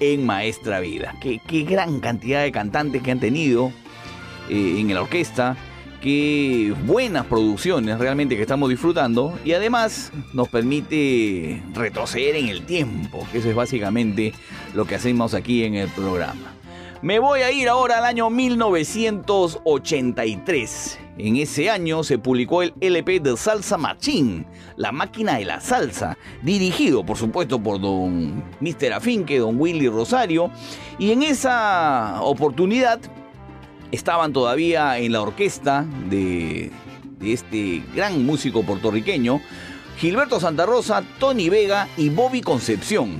en 0.00 0.26
Maestra 0.26 0.80
Vida. 0.80 1.14
Qué, 1.20 1.40
gran 1.62 2.00
cantidad 2.00 2.42
de 2.42 2.50
cantantes 2.50 3.02
que 3.02 3.10
han 3.12 3.20
tenido 3.20 3.72
eh, 4.48 4.76
en 4.78 4.92
la 4.92 5.02
orquesta. 5.02 5.56
Qué 6.00 6.74
buenas 6.84 7.26
producciones 7.26 7.96
realmente 7.96 8.34
que 8.34 8.42
estamos 8.42 8.68
disfrutando 8.68 9.38
y 9.44 9.52
además 9.52 10.10
nos 10.32 10.48
permite 10.48 11.62
retroceder 11.72 12.34
en 12.34 12.48
el 12.48 12.66
tiempo, 12.66 13.24
que 13.30 13.38
eso 13.38 13.48
es 13.48 13.54
básicamente 13.54 14.32
lo 14.74 14.84
que 14.84 14.96
hacemos 14.96 15.32
aquí 15.32 15.62
en 15.62 15.76
el 15.76 15.88
programa. 15.90 16.61
Me 17.02 17.18
voy 17.18 17.40
a 17.40 17.50
ir 17.50 17.68
ahora 17.68 17.98
al 17.98 18.04
año 18.04 18.30
1983. 18.30 21.00
En 21.18 21.34
ese 21.34 21.68
año 21.68 22.04
se 22.04 22.16
publicó 22.16 22.62
el 22.62 22.72
LP 22.80 23.18
de 23.18 23.36
Salsa 23.36 23.76
Machín, 23.76 24.46
La 24.76 24.92
máquina 24.92 25.36
de 25.36 25.44
la 25.44 25.60
salsa, 25.60 26.16
dirigido 26.42 27.04
por 27.04 27.16
supuesto 27.16 27.60
por 27.60 27.80
don 27.80 28.44
Mr. 28.60 28.92
Afinque, 28.92 29.40
don 29.40 29.60
Willy 29.60 29.88
Rosario, 29.88 30.52
y 30.96 31.10
en 31.10 31.24
esa 31.24 32.22
oportunidad 32.22 33.00
estaban 33.90 34.32
todavía 34.32 34.96
en 34.98 35.10
la 35.10 35.22
orquesta 35.22 35.84
de, 36.08 36.70
de 37.18 37.32
este 37.32 37.82
gran 37.96 38.24
músico 38.24 38.62
puertorriqueño, 38.62 39.40
Gilberto 39.96 40.38
Santa 40.38 40.66
Rosa, 40.66 41.02
Tony 41.18 41.48
Vega 41.48 41.88
y 41.96 42.10
Bobby 42.10 42.42
Concepción. 42.42 43.18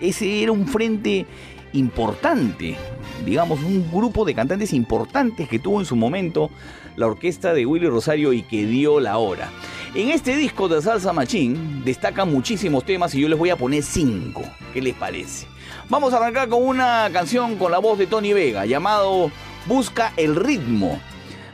Ese 0.00 0.44
era 0.44 0.52
un 0.52 0.68
frente 0.68 1.26
importante, 1.72 2.76
digamos, 3.24 3.60
un 3.62 3.90
grupo 3.90 4.24
de 4.24 4.34
cantantes 4.34 4.72
importantes 4.72 5.48
que 5.48 5.58
tuvo 5.58 5.80
en 5.80 5.86
su 5.86 5.96
momento 5.96 6.50
la 6.96 7.06
orquesta 7.06 7.54
de 7.54 7.66
Willy 7.66 7.88
Rosario 7.88 8.32
y 8.32 8.42
que 8.42 8.66
dio 8.66 9.00
la 9.00 9.18
hora. 9.18 9.50
En 9.94 10.10
este 10.10 10.36
disco 10.36 10.68
de 10.68 10.82
Salsa 10.82 11.12
Machín 11.12 11.84
destacan 11.84 12.30
muchísimos 12.30 12.84
temas 12.84 13.14
y 13.14 13.20
yo 13.20 13.28
les 13.28 13.38
voy 13.38 13.50
a 13.50 13.56
poner 13.56 13.82
cinco. 13.82 14.42
¿Qué 14.72 14.82
les 14.82 14.94
parece? 14.94 15.46
Vamos 15.88 16.12
a 16.12 16.18
arrancar 16.18 16.48
con 16.48 16.62
una 16.62 17.08
canción 17.12 17.56
con 17.56 17.70
la 17.70 17.78
voz 17.78 17.98
de 17.98 18.06
Tony 18.06 18.32
Vega 18.32 18.66
llamado 18.66 19.30
Busca 19.66 20.12
el 20.16 20.36
ritmo. 20.36 21.00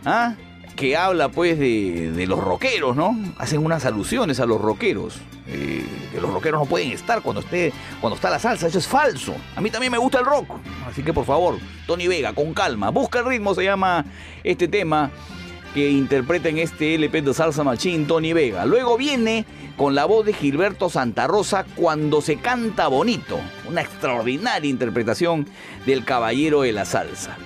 ¿Ah? 0.04 0.34
Que 0.76 0.96
habla 0.96 1.28
pues 1.28 1.58
de, 1.58 2.12
de, 2.12 2.26
los 2.26 2.38
rockeros, 2.38 2.96
¿no? 2.96 3.18
Hacen 3.38 3.64
unas 3.64 3.84
alusiones 3.84 4.40
a 4.40 4.46
los 4.46 4.60
rockeros. 4.60 5.20
Eh, 5.46 5.84
que 6.12 6.20
los 6.20 6.32
rockeros 6.32 6.60
no 6.60 6.66
pueden 6.66 6.92
estar 6.92 7.20
cuando, 7.20 7.40
esté, 7.40 7.72
cuando 8.00 8.14
está 8.14 8.30
la 8.30 8.38
salsa, 8.38 8.66
eso 8.68 8.78
es 8.78 8.86
falso. 8.86 9.34
A 9.56 9.60
mí 9.60 9.70
también 9.70 9.92
me 9.92 9.98
gusta 9.98 10.20
el 10.20 10.24
rock. 10.24 10.56
Así 10.88 11.02
que 11.02 11.12
por 11.12 11.24
favor, 11.24 11.58
Tony 11.86 12.08
Vega, 12.08 12.32
con 12.32 12.54
calma, 12.54 12.90
busca 12.90 13.18
el 13.18 13.26
ritmo, 13.26 13.54
se 13.54 13.64
llama 13.64 14.04
este 14.44 14.68
tema 14.68 15.10
que 15.74 15.90
interpreta 15.90 16.48
en 16.48 16.58
este 16.58 16.94
LP 16.94 17.22
de 17.22 17.34
Salsa 17.34 17.64
Machín 17.64 18.06
Tony 18.06 18.32
Vega. 18.32 18.66
Luego 18.66 18.96
viene 18.96 19.46
con 19.76 19.94
la 19.94 20.04
voz 20.04 20.26
de 20.26 20.34
Gilberto 20.34 20.90
Santa 20.90 21.26
Rosa 21.26 21.64
cuando 21.74 22.20
se 22.20 22.36
canta 22.36 22.88
bonito. 22.88 23.40
Una 23.68 23.80
extraordinaria 23.80 24.68
interpretación 24.68 25.46
del 25.86 26.04
caballero 26.04 26.62
de 26.62 26.72
la 26.72 26.84
salsa. 26.84 27.36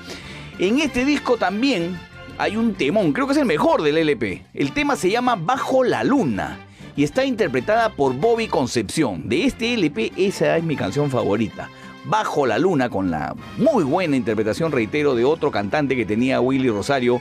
En 0.59 0.81
este 0.81 1.05
disco 1.05 1.37
también 1.37 1.99
hay 2.39 2.57
un 2.57 2.75
temón, 2.75 3.13
creo 3.13 3.27
que 3.27 3.33
es 3.33 3.39
el 3.39 3.47
mejor 3.47 3.83
del 3.83 3.99
LP. 3.99 4.45
El 4.55 4.73
tema 4.73 4.97
se 4.97 5.11
llama 5.11 5.37
Bajo 5.37 5.85
la 5.85 6.05
Luna 6.05 6.59
y 6.97 7.05
está 7.05 7.25
interpretada 7.25 7.91
por 7.91 8.15
Bobby 8.15 8.49
Concepción. 8.49 9.29
De 9.29 9.45
este 9.45 9.75
LP 9.75 10.13
esa 10.17 10.57
es 10.57 10.65
mi 10.65 10.77
canción 10.77 11.11
favorita. 11.11 11.71
Bajo 12.05 12.47
la 12.47 12.59
Luna 12.59 12.89
con 12.89 13.11
la 13.11 13.35
muy 13.59 13.85
buena 13.85 14.17
interpretación, 14.17 14.73
reitero, 14.73 15.15
de 15.15 15.25
otro 15.25 15.51
cantante 15.51 15.97
que 15.97 16.07
tenía 16.07 16.41
Willy 16.41 16.71
Rosario 16.71 17.21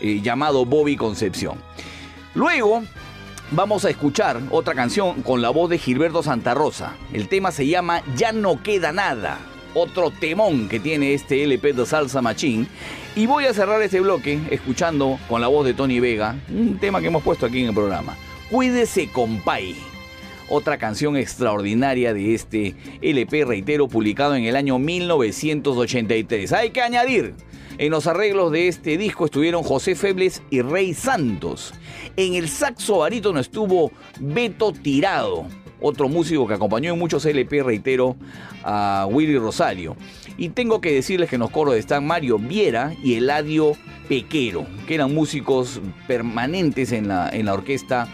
eh, 0.00 0.20
llamado 0.22 0.64
Bobby 0.64 0.96
Concepción. 0.96 1.56
Luego 2.34 2.82
vamos 3.50 3.84
a 3.84 3.90
escuchar 3.90 4.40
otra 4.50 4.74
canción 4.74 5.22
con 5.22 5.42
la 5.42 5.50
voz 5.50 5.70
de 5.70 5.78
Gilberto 5.78 6.22
Santa 6.22 6.54
Rosa. 6.54 6.94
El 7.12 7.28
tema 7.28 7.50
se 7.50 7.66
llama 7.66 8.02
Ya 8.16 8.32
no 8.32 8.62
queda 8.62 8.92
nada 8.92 9.38
otro 9.74 10.10
temón 10.10 10.68
que 10.68 10.80
tiene 10.80 11.14
este 11.14 11.44
LP 11.44 11.72
de 11.72 11.86
Salsa 11.86 12.22
Machín. 12.22 12.68
Y 13.14 13.26
voy 13.26 13.44
a 13.44 13.52
cerrar 13.52 13.82
este 13.82 14.00
bloque 14.00 14.40
escuchando 14.50 15.18
con 15.28 15.42
la 15.42 15.48
voz 15.48 15.66
de 15.66 15.74
Tony 15.74 16.00
Vega, 16.00 16.34
un 16.48 16.78
tema 16.78 17.02
que 17.02 17.08
hemos 17.08 17.22
puesto 17.22 17.44
aquí 17.44 17.60
en 17.60 17.68
el 17.68 17.74
programa. 17.74 18.16
Cuídese, 18.50 19.10
compay. 19.10 19.76
Otra 20.48 20.78
canción 20.78 21.18
extraordinaria 21.18 22.14
de 22.14 22.34
este 22.34 22.74
LP, 23.02 23.44
reitero, 23.44 23.86
publicado 23.86 24.34
en 24.34 24.44
el 24.44 24.56
año 24.56 24.78
1983. 24.78 26.54
Hay 26.54 26.70
que 26.70 26.80
añadir, 26.80 27.34
en 27.76 27.90
los 27.90 28.06
arreglos 28.06 28.50
de 28.50 28.68
este 28.68 28.96
disco 28.96 29.26
estuvieron 29.26 29.62
José 29.62 29.94
Febles 29.94 30.42
y 30.48 30.62
Rey 30.62 30.94
Santos. 30.94 31.74
En 32.16 32.32
el 32.32 32.48
saxo 32.48 32.98
barítono 32.98 33.40
estuvo 33.40 33.92
Beto 34.20 34.72
Tirado, 34.72 35.44
otro 35.82 36.08
músico 36.08 36.46
que 36.46 36.54
acompañó 36.54 36.94
en 36.94 36.98
muchos 36.98 37.26
LP, 37.26 37.62
reitero, 37.62 38.16
a 38.64 39.06
Willy 39.10 39.36
Rosario. 39.36 39.96
Y 40.42 40.48
tengo 40.48 40.80
que 40.80 40.92
decirles 40.92 41.30
que 41.30 41.36
en 41.36 41.40
los 41.42 41.52
coros 41.52 41.76
están 41.76 42.04
Mario 42.04 42.36
Viera 42.36 42.92
y 43.00 43.14
Eladio 43.14 43.76
Pequero, 44.08 44.66
que 44.88 44.96
eran 44.96 45.14
músicos 45.14 45.80
permanentes 46.08 46.90
en 46.90 47.06
la, 47.06 47.28
en 47.28 47.46
la 47.46 47.54
orquesta 47.54 48.08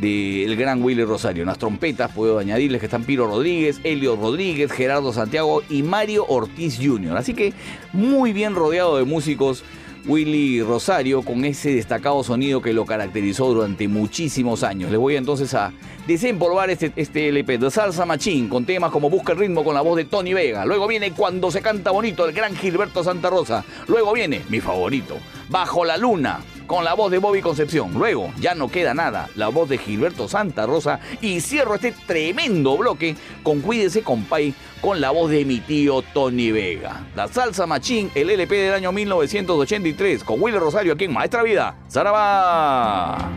del 0.00 0.54
gran 0.54 0.80
Willy 0.80 1.02
Rosario. 1.02 1.42
En 1.42 1.48
las 1.48 1.58
trompetas 1.58 2.12
puedo 2.12 2.38
añadirles 2.38 2.78
que 2.78 2.86
están 2.86 3.02
Piro 3.02 3.26
Rodríguez, 3.26 3.80
Elio 3.82 4.14
Rodríguez, 4.14 4.70
Gerardo 4.70 5.12
Santiago 5.12 5.60
y 5.68 5.82
Mario 5.82 6.24
Ortiz 6.28 6.78
Jr. 6.80 7.16
Así 7.16 7.34
que 7.34 7.52
muy 7.92 8.32
bien 8.32 8.54
rodeado 8.54 8.96
de 8.98 9.02
músicos 9.02 9.64
Willy 10.06 10.62
Rosario 10.62 11.22
con 11.22 11.44
ese 11.44 11.74
destacado 11.74 12.22
sonido 12.22 12.62
que 12.62 12.72
lo 12.72 12.86
caracterizó 12.86 13.52
durante 13.52 13.88
muchísimos 13.88 14.62
años. 14.62 14.90
Les 14.90 15.00
voy 15.00 15.16
entonces 15.16 15.52
a 15.54 15.72
desempolvar 16.06 16.70
este, 16.70 16.92
este 16.94 17.28
LP 17.28 17.58
de 17.58 17.70
Salsa 17.70 18.06
Machín 18.06 18.48
con 18.48 18.64
temas 18.64 18.92
como 18.92 19.10
Busca 19.10 19.32
el 19.32 19.38
ritmo 19.38 19.64
con 19.64 19.74
la 19.74 19.80
voz 19.80 19.96
de 19.96 20.04
Tony 20.04 20.32
Vega. 20.32 20.64
Luego 20.64 20.86
viene 20.86 21.12
Cuando 21.12 21.50
se 21.50 21.60
canta 21.60 21.90
bonito 21.90 22.24
el 22.24 22.32
gran 22.32 22.54
Gilberto 22.54 23.02
Santa 23.02 23.30
Rosa. 23.30 23.64
Luego 23.88 24.12
viene 24.12 24.42
mi 24.48 24.60
favorito, 24.60 25.16
Bajo 25.48 25.84
la 25.84 25.96
luna 25.96 26.40
con 26.66 26.84
la 26.84 26.94
voz 26.94 27.10
de 27.10 27.18
Bobby 27.18 27.40
Concepción. 27.40 27.94
Luego, 27.94 28.32
ya 28.38 28.54
no 28.54 28.68
queda 28.68 28.94
nada, 28.94 29.28
la 29.36 29.48
voz 29.48 29.68
de 29.68 29.78
Gilberto 29.78 30.28
Santa 30.28 30.66
Rosa. 30.66 31.00
Y 31.20 31.40
cierro 31.40 31.74
este 31.74 31.92
tremendo 32.06 32.76
bloque 32.76 33.16
con 33.42 33.60
Cuídese 33.60 34.02
Compay 34.02 34.54
con 34.80 35.00
la 35.00 35.10
voz 35.10 35.30
de 35.30 35.44
mi 35.44 35.60
tío 35.60 36.02
Tony 36.02 36.50
Vega. 36.50 37.06
La 37.14 37.28
salsa 37.28 37.66
machín, 37.66 38.10
el 38.14 38.30
LP 38.30 38.54
del 38.54 38.74
año 38.74 38.92
1983, 38.92 40.24
con 40.24 40.40
Willy 40.40 40.58
Rosario 40.58 40.92
aquí 40.94 41.04
en 41.04 41.12
Maestra 41.12 41.42
Vida. 41.42 41.76
¡Zaraba! 41.90 43.30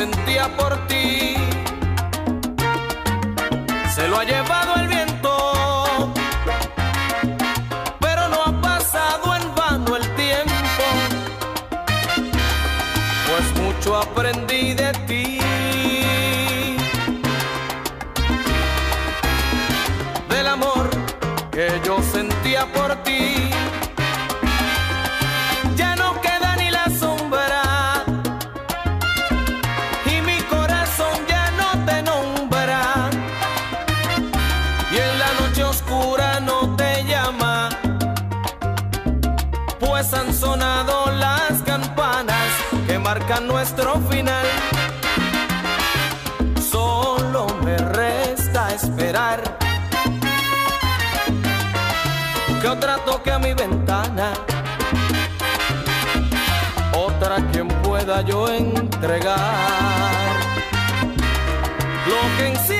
sentía 0.00 0.48
por 0.56 0.72
ti. 0.86 0.99
nuestro 43.70 44.00
final. 44.10 44.46
Solo 46.70 47.46
me 47.62 47.76
resta 47.76 48.74
esperar 48.74 49.42
que 52.60 52.68
otra 52.68 52.96
toque 53.04 53.30
a 53.30 53.38
mi 53.38 53.54
ventana, 53.54 54.32
otra 56.96 57.36
quien 57.52 57.68
pueda 57.68 58.22
yo 58.22 58.48
entregar 58.48 59.38
lo 62.06 62.36
que 62.36 62.46
en 62.48 62.56
sí 62.66 62.79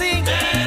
sing. 0.00 0.59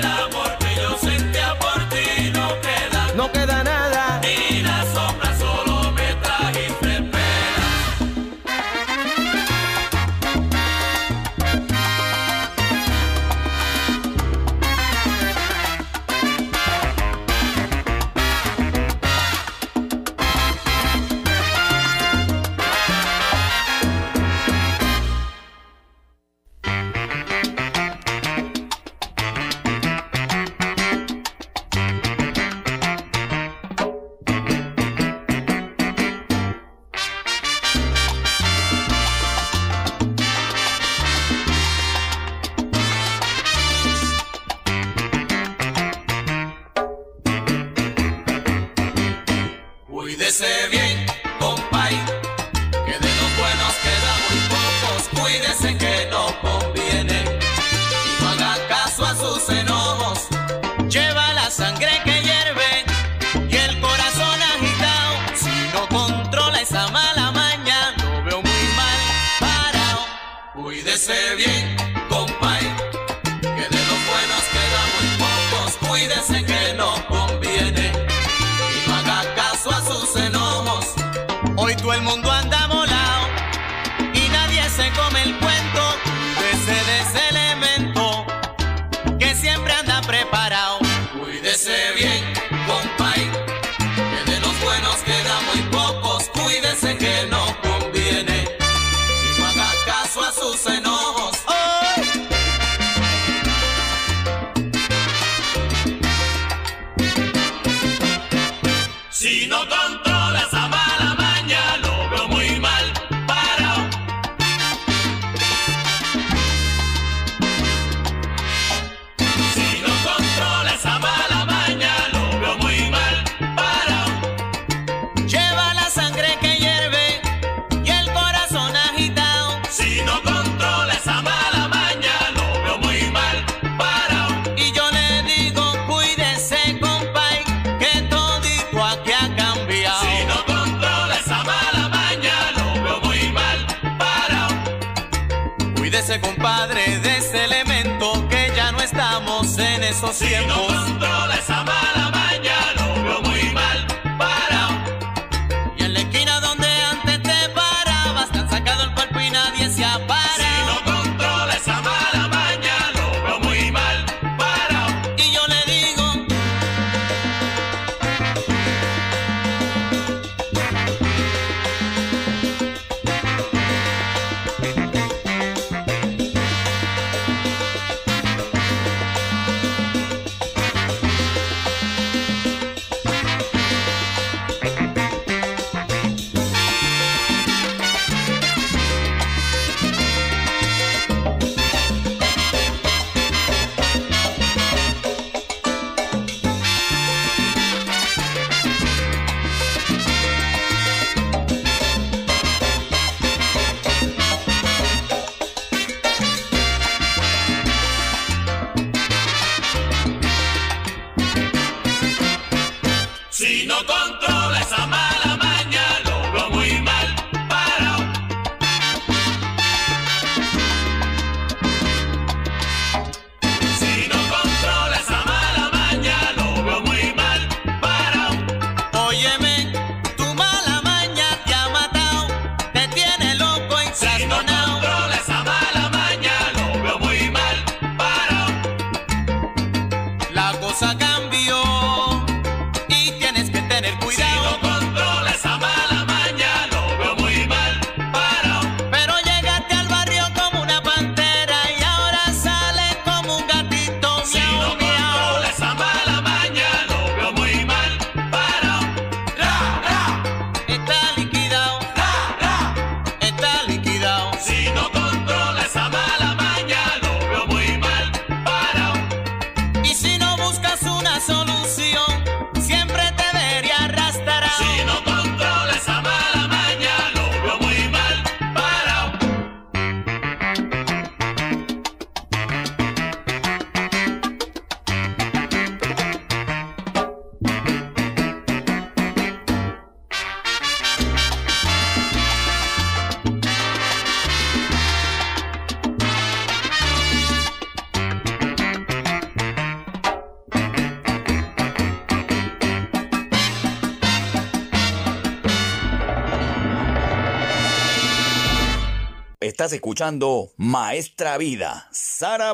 Escuchando 309.74 310.52
Maestra 310.58 311.38
Vida, 311.38 311.88
Saraba. 311.92 312.54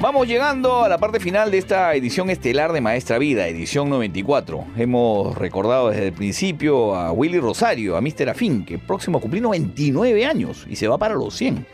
Vamos 0.00 0.26
llegando 0.26 0.82
a 0.82 0.88
la 0.88 0.96
parte 0.98 1.20
final 1.20 1.50
de 1.50 1.58
esta 1.58 1.94
edición 1.94 2.30
estelar 2.30 2.72
de 2.72 2.80
Maestra 2.80 3.18
Vida, 3.18 3.46
edición 3.46 3.90
94. 3.90 4.64
Hemos 4.76 5.36
recordado 5.36 5.90
desde 5.90 6.06
el 6.06 6.12
principio 6.12 6.96
a 6.96 7.12
Willy 7.12 7.38
Rosario, 7.38 7.96
a 7.96 8.00
Mr. 8.00 8.30
Afín, 8.30 8.64
que 8.64 8.78
próximo 8.78 9.18
a 9.18 9.20
cumplir 9.20 9.42
99 9.42 10.24
años 10.24 10.66
y 10.68 10.76
se 10.76 10.88
va 10.88 10.96
para 10.98 11.14
los 11.14 11.36
100 11.36 11.66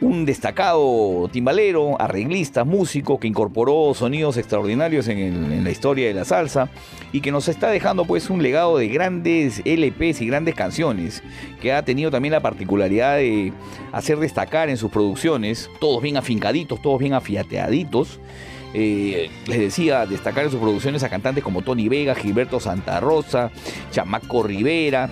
un 0.00 0.24
destacado 0.24 1.28
timbalero, 1.30 2.00
arreglista, 2.00 2.64
músico 2.64 3.20
que 3.20 3.28
incorporó 3.28 3.92
sonidos 3.94 4.36
extraordinarios 4.36 5.08
en, 5.08 5.62
la 5.62 5.70
historia 5.70 6.08
de 6.08 6.14
la 6.14 6.24
salsa 6.24 6.70
y 7.12 7.20
que 7.20 7.30
nos 7.30 7.48
está 7.48 7.70
dejando 7.70 8.06
pues 8.06 8.30
un 8.30 8.42
legado 8.42 8.78
de 8.78 8.88
grandes 8.88 9.60
LPs 9.64 10.22
y 10.22 10.26
grandes 10.26 10.54
canciones 10.54 11.22
que 11.60 11.72
ha 11.72 11.84
tenido 11.84 12.10
también 12.10 12.32
la 12.32 12.40
particularidad 12.40 13.16
de 13.16 13.52
hacer 13.92 14.18
destacar 14.18 14.70
en 14.70 14.78
sus 14.78 14.90
producciones, 14.90 15.70
todos 15.80 16.02
bien 16.02 16.16
afincaditos, 16.16 16.80
todos 16.80 16.98
bien 16.98 17.12
afiateaditos. 17.12 18.20
Eh, 18.72 19.30
les 19.46 19.58
decía, 19.58 20.06
destacar 20.06 20.44
en 20.44 20.50
sus 20.50 20.60
producciones 20.60 21.02
a 21.02 21.08
cantantes 21.08 21.42
como 21.42 21.62
Tony 21.62 21.88
Vega, 21.88 22.14
Gilberto 22.14 22.60
Santa 22.60 23.00
Rosa, 23.00 23.50
Chamaco 23.90 24.44
Rivera, 24.44 25.10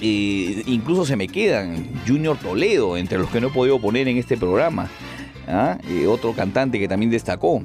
Incluso 0.00 1.04
se 1.04 1.16
me 1.16 1.28
quedan 1.28 1.88
Junior 2.06 2.36
Toledo, 2.36 2.96
entre 2.96 3.18
los 3.18 3.30
que 3.30 3.40
no 3.40 3.48
he 3.48 3.50
podido 3.50 3.80
poner 3.80 4.08
en 4.08 4.16
este 4.16 4.36
programa. 4.36 4.88
¿ah? 5.48 5.78
otro 6.08 6.34
cantante 6.34 6.78
que 6.78 6.88
también 6.88 7.10
destacó. 7.10 7.62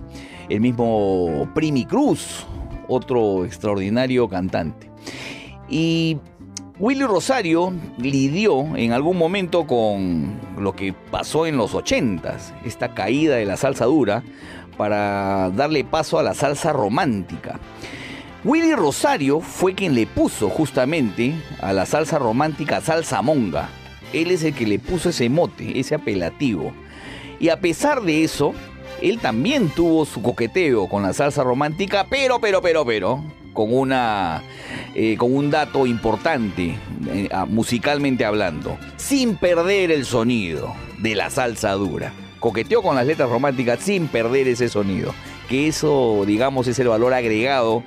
El 0.49 0.61
mismo 0.61 1.49
Primi 1.53 1.85
Cruz, 1.85 2.45
otro 2.87 3.45
extraordinario 3.45 4.27
cantante. 4.27 4.89
Y 5.69 6.17
Willy 6.79 7.03
Rosario 7.03 7.71
lidió 7.97 8.75
en 8.75 8.91
algún 8.93 9.17
momento 9.17 9.65
con 9.67 10.39
lo 10.57 10.75
que 10.75 10.93
pasó 11.11 11.45
en 11.45 11.57
los 11.57 11.73
80s, 11.73 12.53
esta 12.65 12.93
caída 12.93 13.35
de 13.35 13.45
la 13.45 13.57
salsa 13.57 13.85
dura, 13.85 14.23
para 14.75 15.51
darle 15.51 15.83
paso 15.83 16.17
a 16.17 16.23
la 16.23 16.33
salsa 16.33 16.73
romántica. 16.73 17.59
Willy 18.45 18.75
Rosario 18.75 19.39
fue 19.39 19.73
quien 19.73 19.95
le 19.95 20.05
puso 20.05 20.49
justamente 20.49 21.33
a 21.61 21.71
la 21.71 21.85
salsa 21.85 22.19
romántica 22.19 22.81
salsa 22.81 23.21
monga. 23.21 23.69
Él 24.11 24.31
es 24.31 24.43
el 24.43 24.53
que 24.53 24.67
le 24.67 24.79
puso 24.79 25.09
ese 25.09 25.29
mote, 25.29 25.79
ese 25.79 25.95
apelativo. 25.95 26.73
Y 27.39 27.47
a 27.49 27.61
pesar 27.61 28.01
de 28.01 28.25
eso, 28.25 28.53
él 29.01 29.19
también 29.19 29.69
tuvo 29.69 30.05
su 30.05 30.21
coqueteo 30.21 30.89
con 30.89 31.03
la 31.03 31.13
salsa 31.13 31.43
romántica, 31.43 32.05
pero, 32.09 32.39
pero, 32.41 32.61
pero, 32.61 32.85
pero, 32.85 33.23
con 33.53 33.73
una, 33.73 34.43
eh, 34.93 35.15
con 35.17 35.33
un 35.33 35.49
dato 35.49 35.85
importante, 35.85 36.75
eh, 37.07 37.29
ah, 37.31 37.45
musicalmente 37.45 38.25
hablando, 38.25 38.77
sin 38.97 39.37
perder 39.37 39.89
el 39.89 40.03
sonido 40.03 40.73
de 40.99 41.15
la 41.15 41.29
salsa 41.29 41.71
dura. 41.71 42.13
Coqueteó 42.41 42.81
con 42.81 42.97
las 42.97 43.07
letras 43.07 43.29
románticas 43.29 43.79
sin 43.79 44.07
perder 44.07 44.49
ese 44.49 44.67
sonido. 44.67 45.13
Que 45.47 45.67
eso, 45.67 46.23
digamos, 46.25 46.67
es 46.67 46.77
el 46.79 46.89
valor 46.89 47.13
agregado 47.13 47.83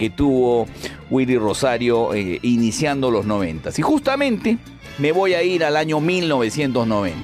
que 0.00 0.08
tuvo 0.08 0.66
Willy 1.10 1.36
Rosario 1.36 2.14
eh, 2.14 2.38
iniciando 2.40 3.10
los 3.10 3.26
90. 3.26 3.68
Y 3.76 3.82
justamente 3.82 4.56
me 4.96 5.12
voy 5.12 5.34
a 5.34 5.42
ir 5.42 5.62
al 5.62 5.76
año 5.76 6.00
1990. 6.00 7.18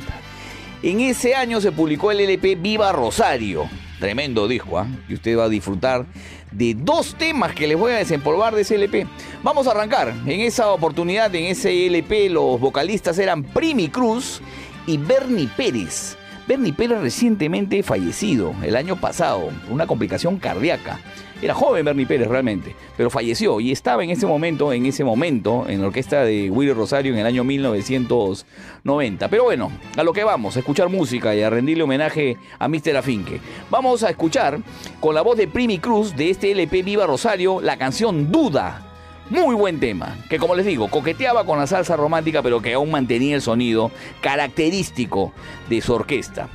En 0.83 1.01
ese 1.01 1.35
año 1.35 1.59
se 1.63 1.73
publicó 1.73 2.11
el 2.11 2.21
LP 2.21 2.57
Viva 2.57 2.93
Rosario. 2.93 3.67
Tremendo 3.99 4.47
disco, 4.47 4.79
¿ah? 4.79 4.87
Y 5.09 5.15
usted 5.15 5.39
va 5.39 5.45
a 5.45 5.49
disfrutar 5.49 6.05
de 6.53 6.75
dos 6.75 7.15
temas 7.15 7.55
que 7.55 7.67
les 7.67 7.79
voy 7.79 7.93
a 7.93 7.97
desempolvar 7.97 8.55
de 8.55 8.61
ese 8.61 8.75
LP. 8.75 9.07
Vamos 9.43 9.67
a 9.67 9.71
arrancar. 9.71 10.13
En 10.27 10.43
esa 10.43 10.69
oportunidad, 10.69 11.35
en 11.35 11.47
ese 11.47 11.87
LP, 11.87 12.29
los 12.29 12.61
vocalistas 12.61 13.19
eran 13.19 13.43
Primi 13.43 13.89
Cruz 13.89 14.43
y 14.87 14.99
Bernie 14.99 15.49
Pérez. 15.57 16.19
Bernie 16.47 16.75
Pérez 16.75 17.01
recientemente 17.01 17.83
fallecido 17.83 18.55
el 18.63 18.77
año 18.77 18.97
pasado 18.97 19.49
por 19.65 19.73
una 19.73 19.87
complicación 19.87 20.37
cardíaca. 20.39 21.01
Era 21.43 21.53
joven 21.53 21.85
Bernie 21.85 22.07
Pérez 22.07 22.29
realmente, 22.29 22.75
pero 22.97 23.11
falleció 23.11 23.61
y 23.61 23.71
estaba 23.71 24.03
en 24.03 24.09
ese 24.09 24.27
momento, 24.27 24.73
en 24.73 24.87
ese 24.87 25.05
momento, 25.05 25.67
en 25.69 25.83
la 25.83 25.89
orquesta 25.89 26.25
de 26.25 26.51
Willy 26.51 26.73
Rosario 26.73 27.13
en 27.13 27.19
el 27.19 27.27
año 27.27 27.45
1990. 27.45 29.29
Pero 29.29 29.45
bueno, 29.45 29.71
a 29.99 30.03
lo 30.03 30.15
que 30.15 30.25
vamos, 30.25 30.57
a 30.57 30.61
escuchar 30.61 30.89
música 30.89 31.35
y 31.35 31.43
a 31.43 31.51
rendirle 31.51 31.83
homenaje 31.83 32.39
a 32.59 32.69
Mr. 32.69 32.97
Afinque. 32.97 33.41
Vamos 33.71 34.03
a 34.03 34.09
escuchar 34.09 34.61
con 34.99 35.15
la 35.15 35.21
voz 35.21 35.37
de 35.37 35.47
Primi 35.47 35.79
Cruz 35.79 36.17
de 36.17 36.31
este 36.31 36.53
LP 36.53 36.83
Viva 36.83 37.07
Rosario 37.07 37.61
la 37.61 37.77
canción 37.77 38.33
Duda. 38.33 38.83
Muy 39.29 39.55
buen 39.57 39.79
tema, 39.79 40.17
que 40.31 40.39
como 40.39 40.55
les 40.55 40.65
digo, 40.65 40.89
coqueteaba 40.89 41.45
con 41.45 41.59
la 41.59 41.67
salsa 41.67 41.97
romántica, 41.97 42.43
pero 42.43 42.63
que 42.63 42.73
aún 42.73 42.91
mantenía 42.91 43.35
el 43.35 43.43
sonido 43.43 43.91
característico 44.23 45.35
de 45.69 45.83
su 45.83 45.93
orquesta 45.93 46.49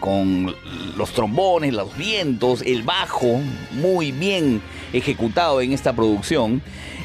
con 0.00 0.54
los 0.96 1.10
trombones, 1.12 1.72
los 1.72 1.96
vientos, 1.96 2.62
el 2.62 2.82
bajo, 2.82 3.40
muy 3.72 4.12
bien 4.12 4.62
ejecutado 4.92 5.60
en 5.60 5.72
esta 5.72 5.92
producción, 5.94 6.62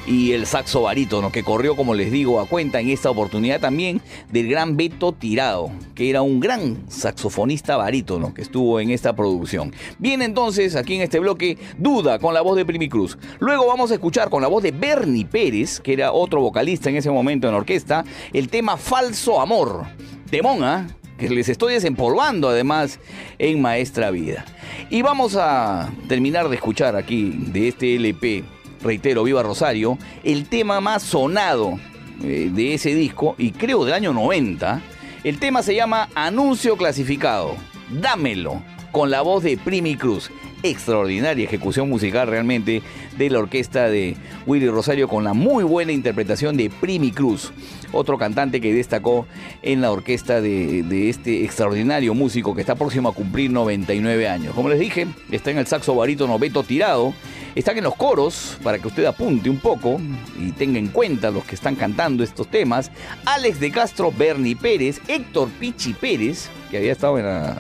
y 0.10 0.32
el 0.32 0.48
saxo 0.48 0.82
barítono, 0.82 1.32
que 1.32 1.44
corrió, 1.44 1.76
como 1.76 1.94
les 1.94 2.12
digo, 2.12 2.40
a 2.40 2.48
cuenta 2.48 2.80
en 2.80 2.90
esta 2.90 3.12
oportunidad 3.12 3.60
también 3.60 4.02
del 4.32 4.50
gran 4.50 4.76
Beto 4.76 5.12
Tirado, 5.12 5.72
que 5.94 6.10
era 6.10 6.24
un 6.24 6.40
gran 6.40 6.90
saxofonista 6.90 7.78
barítono 7.78 8.34
que 8.34 8.42
estuvo 8.42 8.80
en 8.80 8.90
esta 8.90 9.16
producción. 9.16 9.72
Bien, 10.00 10.24
entonces, 10.24 10.76
aquí 10.76 10.96
en 10.96 11.02
este 11.02 11.20
bloque, 11.20 11.60
Duda 11.78 12.18
con 12.18 12.34
la 12.34 12.42
voz 12.42 12.58
de 12.58 12.66
Primi 12.66 12.90
Cruz. 12.90 13.20
Luego 13.40 13.68
vamos 13.68 13.92
a 13.92 13.96
escuchar 13.96 14.32
con 14.32 14.42
la 14.42 14.48
voz 14.48 14.64
de 14.64 14.72
Bernie 14.72 15.26
Pérez, 15.26 15.80
que 15.80 15.94
era 15.94 16.12
otro 16.12 16.42
vocalista 16.42 16.90
en 16.90 16.96
ese 16.96 17.12
momento 17.12 17.48
en 17.48 17.54
la 17.54 17.60
orquesta, 17.60 18.04
el 18.34 18.50
tema 18.50 18.78
Falso 18.78 19.40
Amor. 19.40 19.86
De 20.32 20.44
Mona, 20.44 20.88
que 21.20 21.30
les 21.30 21.50
estoy 21.50 21.74
desempolvando 21.74 22.50
además 22.50 23.00
en 23.38 23.62
Maestra 23.62 24.10
Vida. 24.10 24.46
Y 24.90 25.02
vamos 25.02 25.36
a 25.36 25.92
terminar 26.08 26.50
de 26.50 26.56
escuchar 26.56 26.96
aquí 26.96 27.34
de 27.38 27.68
este 27.68 27.96
LP, 27.96 28.44
reitero, 28.82 29.24
Viva 29.24 29.44
Rosario, 29.44 29.98
el 30.24 30.48
tema 30.48 30.80
más 30.80 31.04
sonado 31.04 31.78
eh, 32.24 32.50
de 32.52 32.74
ese 32.74 32.96
disco 32.96 33.36
y 33.38 33.52
creo 33.52 33.86
del 33.86 33.94
año 33.94 34.14
90. 34.14 34.82
El 35.24 35.38
tema 35.38 35.62
se 35.62 35.76
llama 35.76 36.08
Anuncio 36.16 36.78
Clasificado. 36.78 37.56
Dámelo, 38.02 38.64
con 38.92 39.12
la 39.12 39.22
voz 39.22 39.44
de 39.44 39.58
Primi 39.58 39.96
Cruz. 39.96 40.32
Extraordinaria 40.64 41.46
ejecución 41.46 41.90
musical 41.90 42.28
realmente 42.28 42.82
de 43.18 43.30
la 43.30 43.40
orquesta 43.40 43.90
de 43.90 44.16
Willy 44.46 44.70
Rosario 44.70 45.08
con 45.08 45.24
la 45.24 45.34
muy 45.34 45.64
buena 45.64 45.92
interpretación 45.92 46.58
de 46.58 46.70
Primi 46.70 47.12
Cruz 47.12 47.52
otro 47.92 48.18
cantante 48.18 48.62
que 48.62 48.74
destacó 48.74 49.26
en 49.62 49.82
la 49.82 49.92
orquesta 49.92 50.42
de, 50.42 50.84
de, 50.84 51.10
este 51.10 51.44
extraordinario 51.44 52.14
músico 52.14 52.54
que 52.54 52.62
está 52.62 52.76
próximo 52.76 53.10
a 53.10 53.14
cumplir 53.14 53.52
99 53.52 54.28
años. 54.28 54.54
Como 54.54 54.70
les 54.70 54.80
dije, 54.80 55.08
está 55.32 55.52
en 55.52 55.58
el 55.58 55.68
saxo 55.68 55.96
barítono 55.96 56.38
Beto 56.38 56.64
Tirado, 56.64 57.14
están 57.56 57.78
en 57.78 57.84
los 57.84 57.96
coros, 57.96 58.58
para 58.64 58.78
que 58.80 58.88
usted 58.88 59.06
apunte 59.06 59.50
un 59.50 59.58
poco 59.58 60.00
y 60.40 60.52
tenga 60.52 60.80
en 60.80 60.88
cuenta 60.88 61.32
los 61.32 61.44
que 61.44 61.56
están 61.56 61.76
cantando 61.76 62.24
estos 62.24 62.48
temas, 62.48 62.92
Alex 63.26 63.60
de 63.60 63.72
Castro, 63.72 64.12
Bernie 64.16 64.56
Pérez, 64.56 65.02
Héctor 65.08 65.50
Pichi 65.60 65.94
Pérez, 65.94 66.50
que 66.70 66.78
había 66.78 66.92
estado 66.92 67.18
en 67.18 67.26
la 67.26 67.58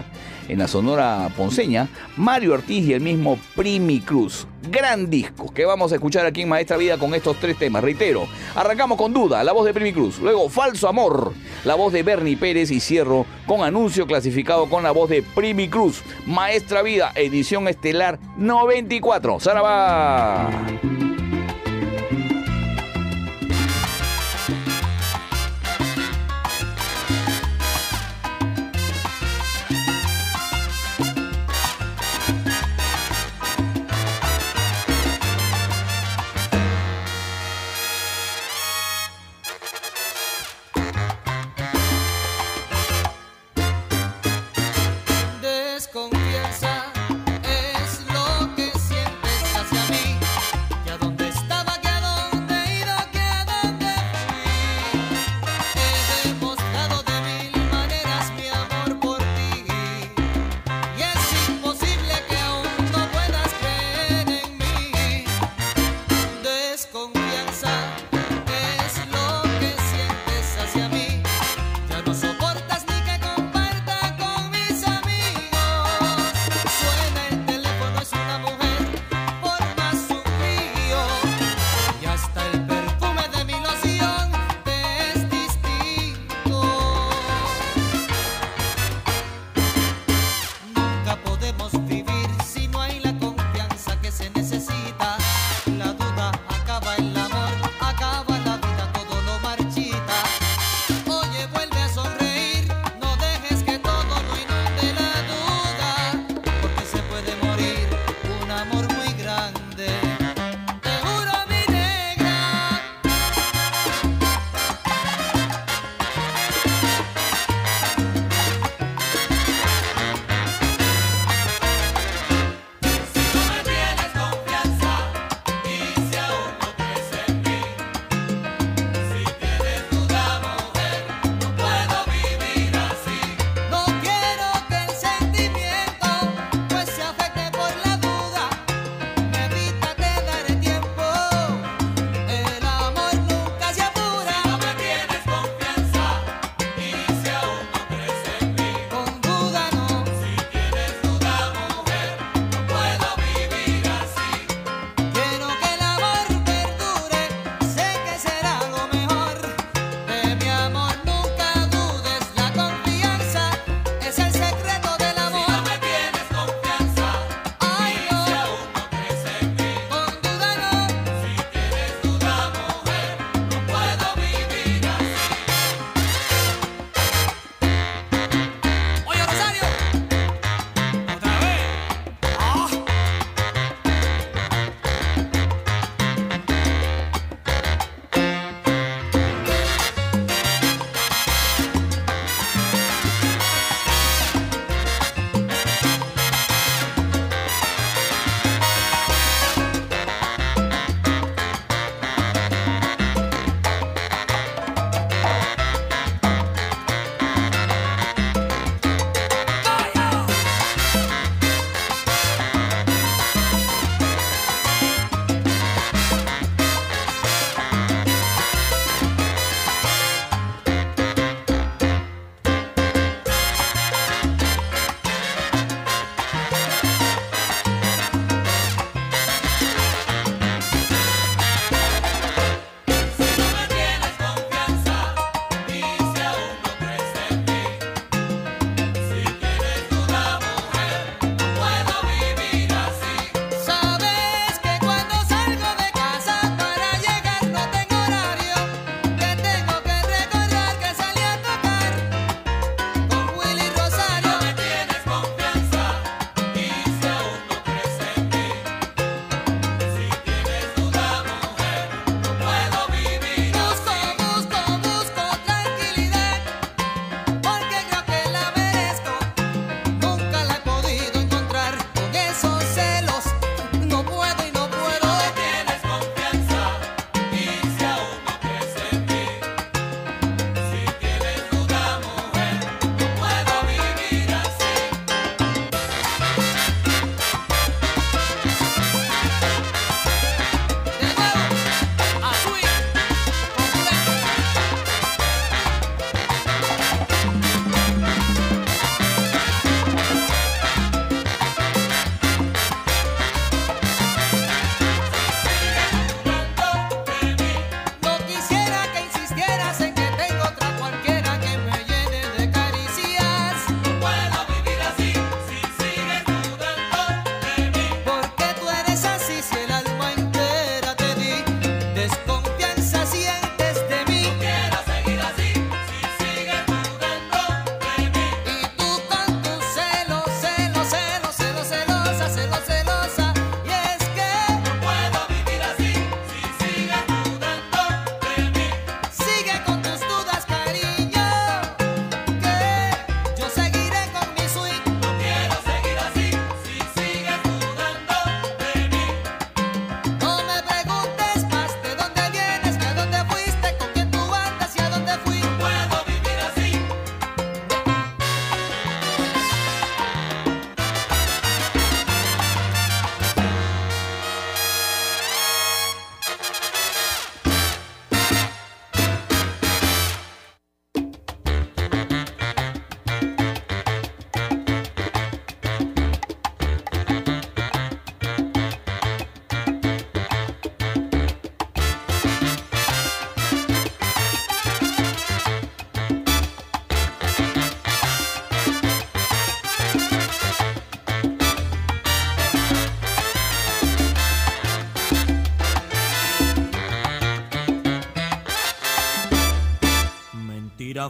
en 0.49 0.59
la 0.59 0.67
Sonora 0.67 1.29
Ponceña, 1.37 1.87
Mario 2.17 2.53
Ortiz 2.53 2.85
y 2.85 2.93
el 2.93 3.01
mismo 3.01 3.39
Primi 3.55 4.01
Cruz. 4.01 4.47
Gran 4.69 5.09
disco 5.09 5.53
que 5.53 5.65
vamos 5.65 5.91
a 5.91 5.95
escuchar 5.95 6.25
aquí 6.25 6.41
en 6.41 6.49
Maestra 6.49 6.75
Vida 6.75 6.97
con 6.97 7.13
estos 7.13 7.37
tres 7.37 7.57
temas. 7.57 7.83
Reitero, 7.83 8.27
arrancamos 8.55 8.97
con 8.97 9.13
Duda, 9.13 9.43
la 9.43 9.53
voz 9.53 9.65
de 9.65 9.73
Primi 9.73 9.93
Cruz. 9.93 10.19
Luego 10.19 10.49
Falso 10.49 10.89
Amor, 10.89 11.33
la 11.63 11.75
voz 11.75 11.93
de 11.93 12.03
Bernie 12.03 12.35
Pérez. 12.35 12.71
Y 12.71 12.79
cierro 12.79 13.25
con 13.45 13.63
anuncio 13.63 14.05
clasificado 14.05 14.69
con 14.69 14.83
la 14.83 14.91
voz 14.91 15.09
de 15.09 15.21
Primi 15.21 15.69
Cruz. 15.69 16.01
Maestra 16.25 16.81
Vida, 16.81 17.11
edición 17.15 17.67
estelar 17.67 18.19
94. 18.37 19.39
¡Saraba! 19.39 20.49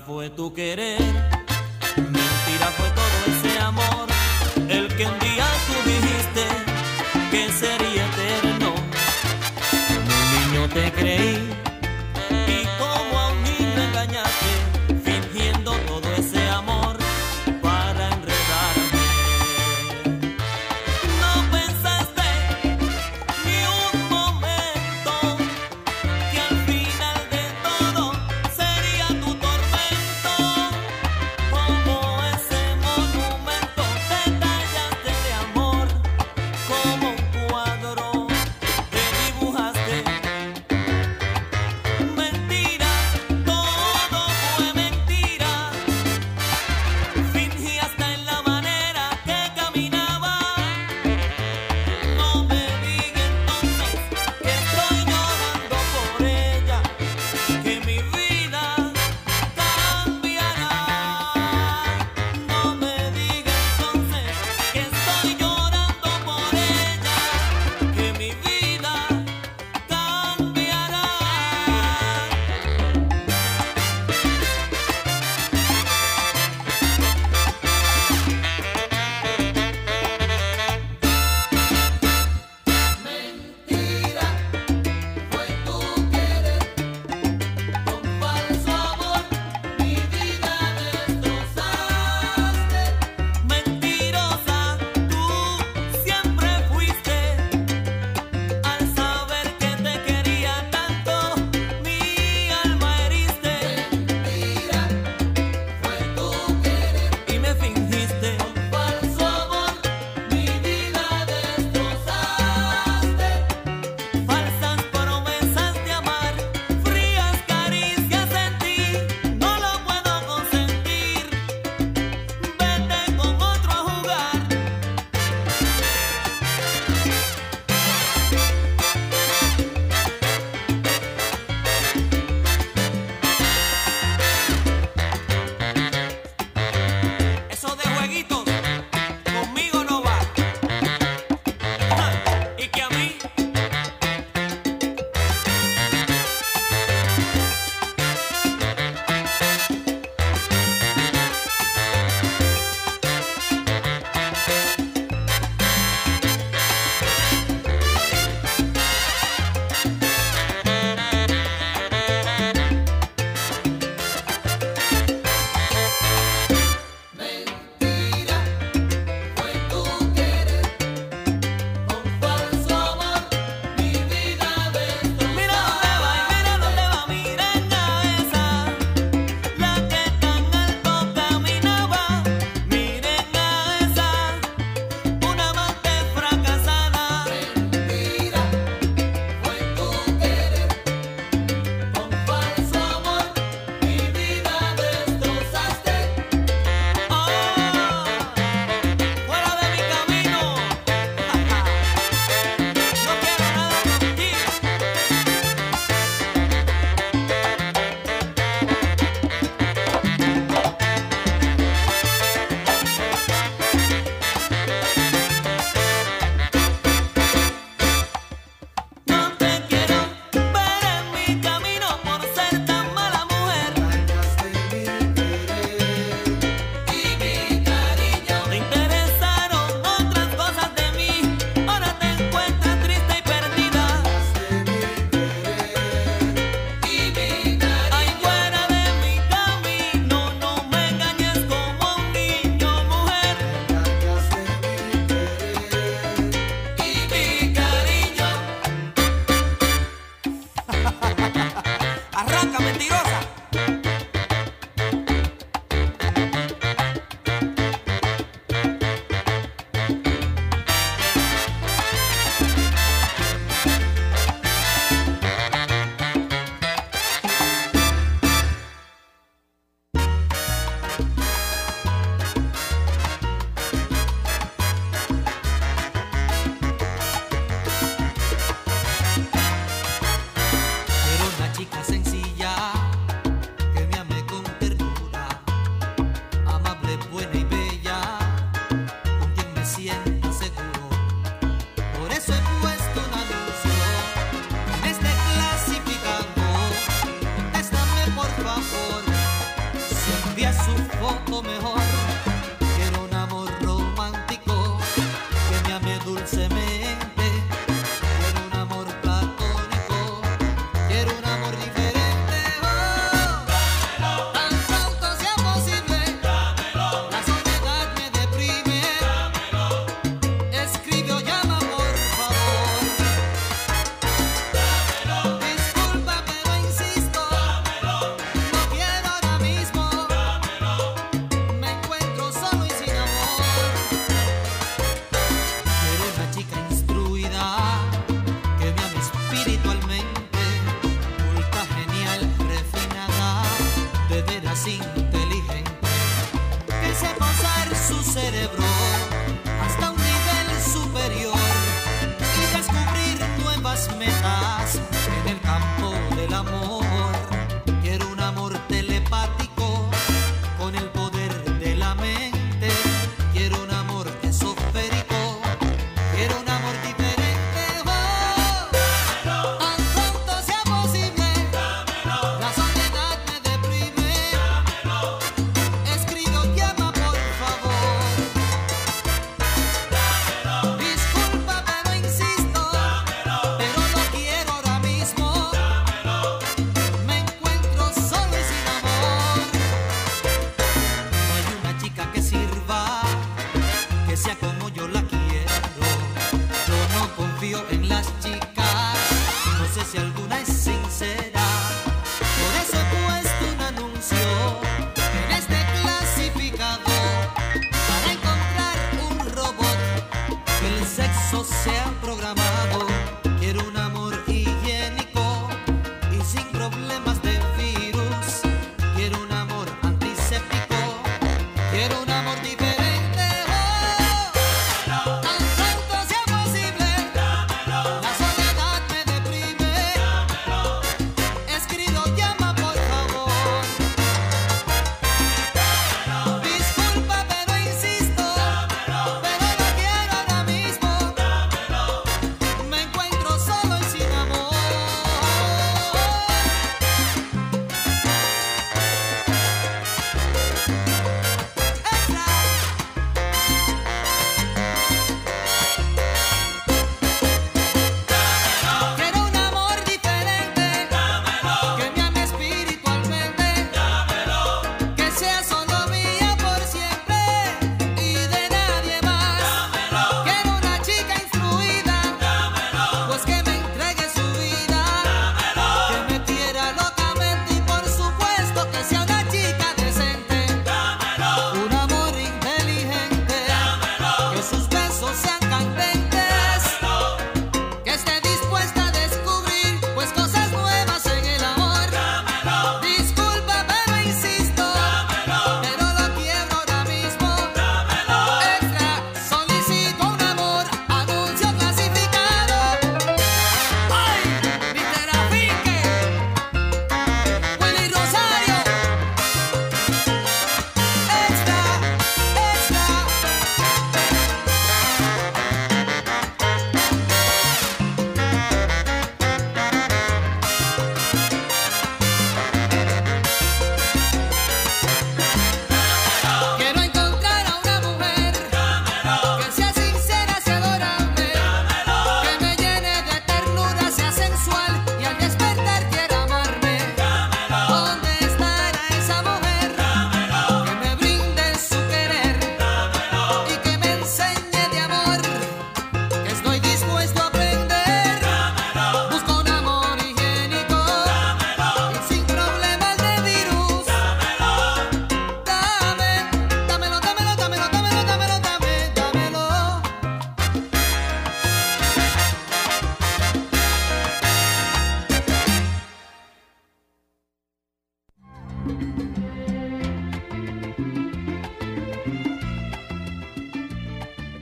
Fue 0.09 0.31
tu 0.31 0.51
querer, 0.51 0.97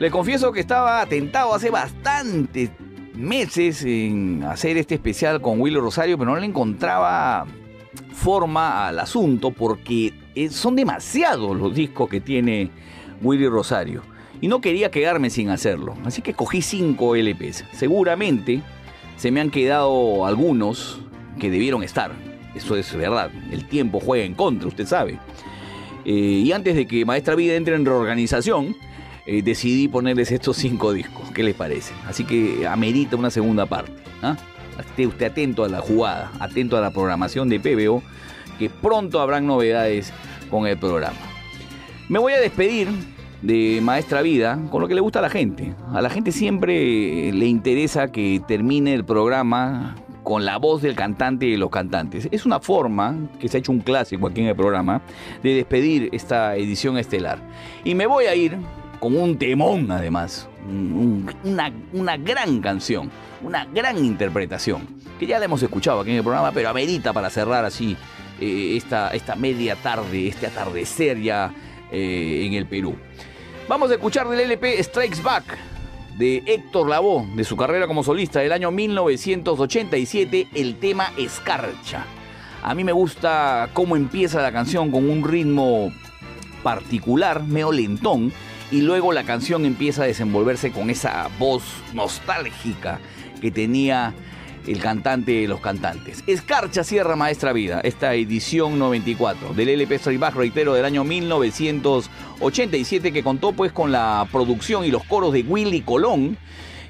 Le 0.08 0.12
confieso 0.12 0.54
que 0.54 0.62
estaba 0.62 1.02
atentado 1.02 1.54
hace 1.54 1.70
bastantes 1.70 2.70
meses 3.14 3.84
en 3.84 4.42
hacer 4.44 4.78
este 4.78 4.96
especial 4.96 5.42
con 5.42 5.60
Willy 5.60 5.82
Rosario, 5.82 6.18
pero 6.18 6.32
no 6.32 6.40
le 6.40 6.46
encontraba 6.46 7.46
forma 8.14 8.88
al 8.88 9.00
asunto 9.00 9.52
porque 9.52 10.14
eh, 10.34 10.48
son 10.48 10.78
demasiados 10.78 11.58
los 11.58 11.76
discos 11.76 12.08
que 12.08 12.22
tiene 12.22 12.72
Willy 13.22 13.50
Rosario. 13.50 14.02
Y 14.40 14.48
no 14.48 14.62
quería 14.62 14.92
quedarme 14.92 15.30
sin 15.30 15.50
hacerlo. 15.50 15.98
Así 16.06 16.22
que 16.22 16.34
cogí 16.34 16.62
5 16.62 17.18
LPs. 17.18 17.66
Seguramente 17.74 18.62
se 19.18 19.30
me 19.30 19.42
han 19.42 19.52
quedado 19.52 20.26
algunos 20.26 21.02
que 21.38 21.52
debieron 21.52 21.84
estar. 21.84 22.14
Eso 22.56 22.78
es 22.78 22.96
verdad. 22.96 23.30
El 23.52 23.68
tiempo 23.68 24.00
juega 24.00 24.24
en 24.24 24.36
contra, 24.36 24.70
usted 24.70 24.86
sabe. 24.86 25.20
Eh, 26.06 26.14
y 26.46 26.54
antes 26.54 26.78
de 26.78 26.88
que 26.88 27.04
Maestra 27.04 27.36
Vida 27.36 27.56
entre 27.56 27.76
en 27.76 27.86
reorganización, 27.86 28.74
eh, 29.28 29.42
decidí 29.42 29.90
ponerles 29.90 30.32
estos 30.32 30.56
cinco 30.56 30.94
discos. 30.94 31.30
¿Qué 31.32 31.44
les 31.44 31.54
parece? 31.54 31.94
Así 32.08 32.24
que 32.24 32.66
amerita 32.66 33.18
una 33.18 33.30
segunda 33.30 33.66
parte. 33.66 33.92
¿ah? 34.22 34.38
Esté 34.80 35.06
usted 35.06 35.26
atento 35.28 35.66
a 35.66 35.68
la 35.68 35.82
jugada, 35.82 36.32
atento 36.40 36.78
a 36.78 36.82
la 36.82 36.92
programación 36.92 37.50
de 37.50 37.60
PBO, 37.60 38.02
que 38.58 38.70
pronto 38.70 39.20
habrán 39.20 39.46
novedades 39.46 40.14
con 40.50 40.66
el 40.66 40.78
programa. 40.78 41.18
Me 42.08 42.20
voy 42.20 42.34
a 42.34 42.40
despedir 42.40 42.88
de 43.42 43.80
Maestra 43.84 44.22
Vida 44.22 44.60
con 44.72 44.82
lo 44.82 44.88
que 44.88 44.96
le 44.96 45.02
gusta 45.02 45.20
a 45.20 45.24
la 45.24 45.30
gente. 45.30 45.74
A 45.94 46.02
la 46.02 46.10
gente 46.10 46.32
siempre 46.32 47.34
le 47.34 47.46
interesa 47.48 48.12
que 48.12 48.42
termine 48.48 48.94
el 48.94 49.04
programa 49.04 49.96
con 50.24 50.46
la 50.46 50.58
voz 50.58 50.82
del 50.82 50.96
cantante 50.96 51.48
y 51.48 51.52
de 51.52 51.58
los 51.58 51.70
cantantes. 51.70 52.30
Es 52.32 52.46
una 52.46 52.60
forma, 52.60 53.16
que 53.40 53.48
se 53.48 53.58
ha 53.58 53.60
hecho 53.60 53.72
un 53.72 53.80
clásico 53.80 54.28
aquí 54.28 54.42
en 54.42 54.48
el 54.48 54.56
programa, 54.56 55.02
de 55.44 55.54
despedir 55.54 56.10
esta 56.14 56.56
edición 56.56 56.98
estelar. 56.98 57.40
Y 57.84 57.94
me 57.96 58.08
voy 58.08 58.26
a 58.26 58.36
ir 58.36 58.58
con 59.00 59.16
un 59.16 59.38
temón 59.38 59.90
además, 59.92 60.48
un- 60.68 60.94
un- 61.44 61.52
una, 61.52 61.72
una 61.94 62.18
gran 62.18 62.60
canción, 62.62 63.10
una 63.42 63.66
gran 63.66 63.98
interpretación, 64.04 64.88
que 65.20 65.26
ya 65.26 65.40
la 65.40 65.46
hemos 65.46 65.62
escuchado 65.64 66.00
aquí 66.02 66.12
en 66.12 66.18
el 66.18 66.24
programa, 66.24 66.52
pero 66.52 66.70
amerita 66.70 67.14
para 67.14 67.30
cerrar 67.30 67.66
así 67.66 67.96
eh, 68.40 68.76
esta, 68.78 69.10
esta 69.12 69.36
media 69.36 69.76
tarde, 69.76 70.28
este 70.28 70.48
atardecer 70.48 71.20
ya 71.22 71.52
eh, 71.92 72.44
en 72.46 72.54
el 72.54 72.66
Perú. 72.68 72.96
Vamos 73.68 73.90
a 73.92 73.96
escuchar 73.96 74.28
del 74.30 74.40
LP 74.42 74.82
Strikes 74.84 75.22
Back 75.22 75.58
de 76.18 76.42
Héctor 76.46 76.90
Lavoe, 76.90 77.26
de 77.36 77.44
su 77.44 77.56
carrera 77.58 77.86
como 77.88 78.04
solista 78.04 78.40
del 78.40 78.52
año 78.52 78.72
1987, 78.72 80.48
el 80.56 80.76
tema 80.80 81.12
Escarcha. 81.18 82.06
A 82.64 82.74
mí 82.74 82.84
me 82.84 82.92
gusta 82.92 83.70
cómo 83.74 83.96
empieza 83.96 84.42
la 84.42 84.52
canción 84.52 84.90
con 84.92 85.10
un 85.10 85.24
ritmo 85.24 85.92
particular, 86.64 87.44
medio 87.44 87.72
lentón, 87.72 88.32
y 88.72 88.82
luego 88.82 89.14
la 89.14 89.24
canción 89.24 89.66
empieza 89.66 90.04
a 90.04 90.08
desenvolverse 90.08 90.72
con 90.72 90.90
esa 90.90 91.30
voz 91.40 91.64
nostálgica 91.94 93.00
que 93.42 93.52
tenía 93.52 94.14
el 94.68 94.80
cantante 94.80 95.32
de 95.32 95.48
los 95.48 95.62
cantantes. 95.62 96.24
Escarcha 96.28 96.84
cierra 96.84 97.16
Maestra 97.16 97.54
Vida, 97.54 97.80
esta 97.82 98.14
edición 98.14 98.78
94 98.78 99.54
del 99.54 99.70
LP 99.70 100.18
Back, 100.18 100.36
reitero, 100.36 100.74
del 100.74 100.84
año 100.84 101.06
1987, 101.06 103.14
que 103.14 103.24
contó 103.24 103.54
pues 103.54 103.72
con 103.72 103.92
la 103.92 104.28
producción 104.32 104.84
y 104.84 104.92
los 104.92 105.06
coros 105.06 105.32
de 105.32 105.44
Willy 105.44 105.82
Colón, 105.82 106.38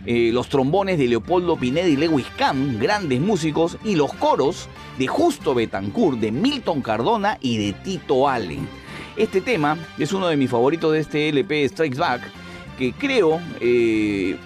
eh, 0.06 0.32
los 0.34 0.50
trombones 0.50 0.98
de 0.98 1.08
Leopoldo 1.08 1.58
Pineda 1.58 1.88
y 1.88 1.96
Lewis 1.96 2.26
Kahn, 2.38 2.80
grandes 2.80 3.22
músicos, 3.22 3.78
y 3.84 3.96
los 3.96 4.12
coros 4.14 4.68
de 4.98 5.08
Justo 5.08 5.54
Betancourt, 5.54 6.20
de 6.20 6.32
Milton 6.32 6.82
Cardona 6.82 7.38
y 7.42 7.58
de 7.58 7.74
Tito 7.74 8.28
Allen. 8.28 8.68
Este 9.18 9.42
tema 9.42 9.78
es 9.98 10.14
uno 10.14 10.28
de 10.28 10.38
mis 10.38 10.52
favoritos 10.52 10.94
de 10.94 11.00
este 11.00 11.30
LP 11.30 11.68
Strikes 11.70 11.98
Back 11.98 12.22
que 12.78 12.94
creo 12.94 13.42
eh, 13.60 14.38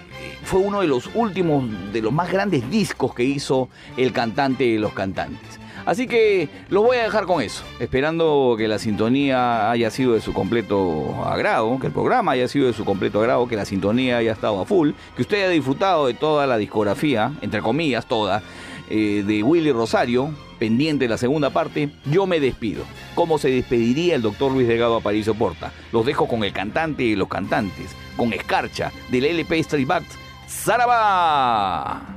fue 0.44 0.60
uno 0.60 0.80
de 0.80 0.86
los 0.86 1.10
últimos, 1.14 1.64
de 1.92 2.00
los 2.00 2.10
más 2.10 2.32
grandes 2.32 2.68
discos 2.70 3.14
que 3.14 3.22
hizo 3.22 3.68
el 3.98 4.12
cantante 4.12 4.64
de 4.64 4.78
los 4.78 4.94
cantantes. 4.94 5.60
Así 5.84 6.06
que 6.06 6.48
los 6.70 6.84
voy 6.84 6.96
a 6.96 7.02
dejar 7.02 7.26
con 7.26 7.42
eso, 7.42 7.64
esperando 7.80 8.54
que 8.56 8.66
la 8.66 8.78
sintonía 8.78 9.70
haya 9.70 9.90
sido 9.90 10.14
de 10.14 10.22
su 10.22 10.32
completo 10.32 11.22
agrado, 11.24 11.78
que 11.78 11.88
el 11.88 11.92
programa 11.92 12.32
haya 12.32 12.48
sido 12.48 12.68
de 12.68 12.72
su 12.72 12.86
completo 12.86 13.20
agrado, 13.20 13.46
que 13.48 13.56
la 13.56 13.64
sintonía 13.66 14.18
haya 14.18 14.32
estado 14.32 14.60
a 14.60 14.64
full, 14.64 14.92
que 15.16 15.22
usted 15.22 15.38
haya 15.38 15.48
disfrutado 15.48 16.06
de 16.06 16.14
toda 16.14 16.46
la 16.46 16.56
discografía, 16.56 17.32
entre 17.42 17.60
comillas, 17.60 18.06
toda, 18.06 18.42
eh, 18.88 19.24
de 19.26 19.42
Willy 19.42 19.72
Rosario, 19.72 20.30
pendiente 20.62 21.08
la 21.08 21.18
segunda 21.18 21.50
parte, 21.50 21.90
yo 22.04 22.24
me 22.24 22.38
despido. 22.38 22.84
¿Cómo 23.16 23.36
se 23.36 23.50
despediría 23.50 24.14
el 24.14 24.22
doctor 24.22 24.52
Luis 24.52 24.68
Delgado 24.68 24.94
Aparicio 24.94 25.34
Porta? 25.34 25.72
Los 25.90 26.06
dejo 26.06 26.28
con 26.28 26.44
el 26.44 26.52
cantante 26.52 27.02
y 27.02 27.16
los 27.16 27.26
cantantes, 27.26 27.96
con 28.16 28.32
Escarcha, 28.32 28.92
del 29.10 29.24
LP 29.24 29.58
Street 29.58 29.88
¡Zaraba! 30.46 32.16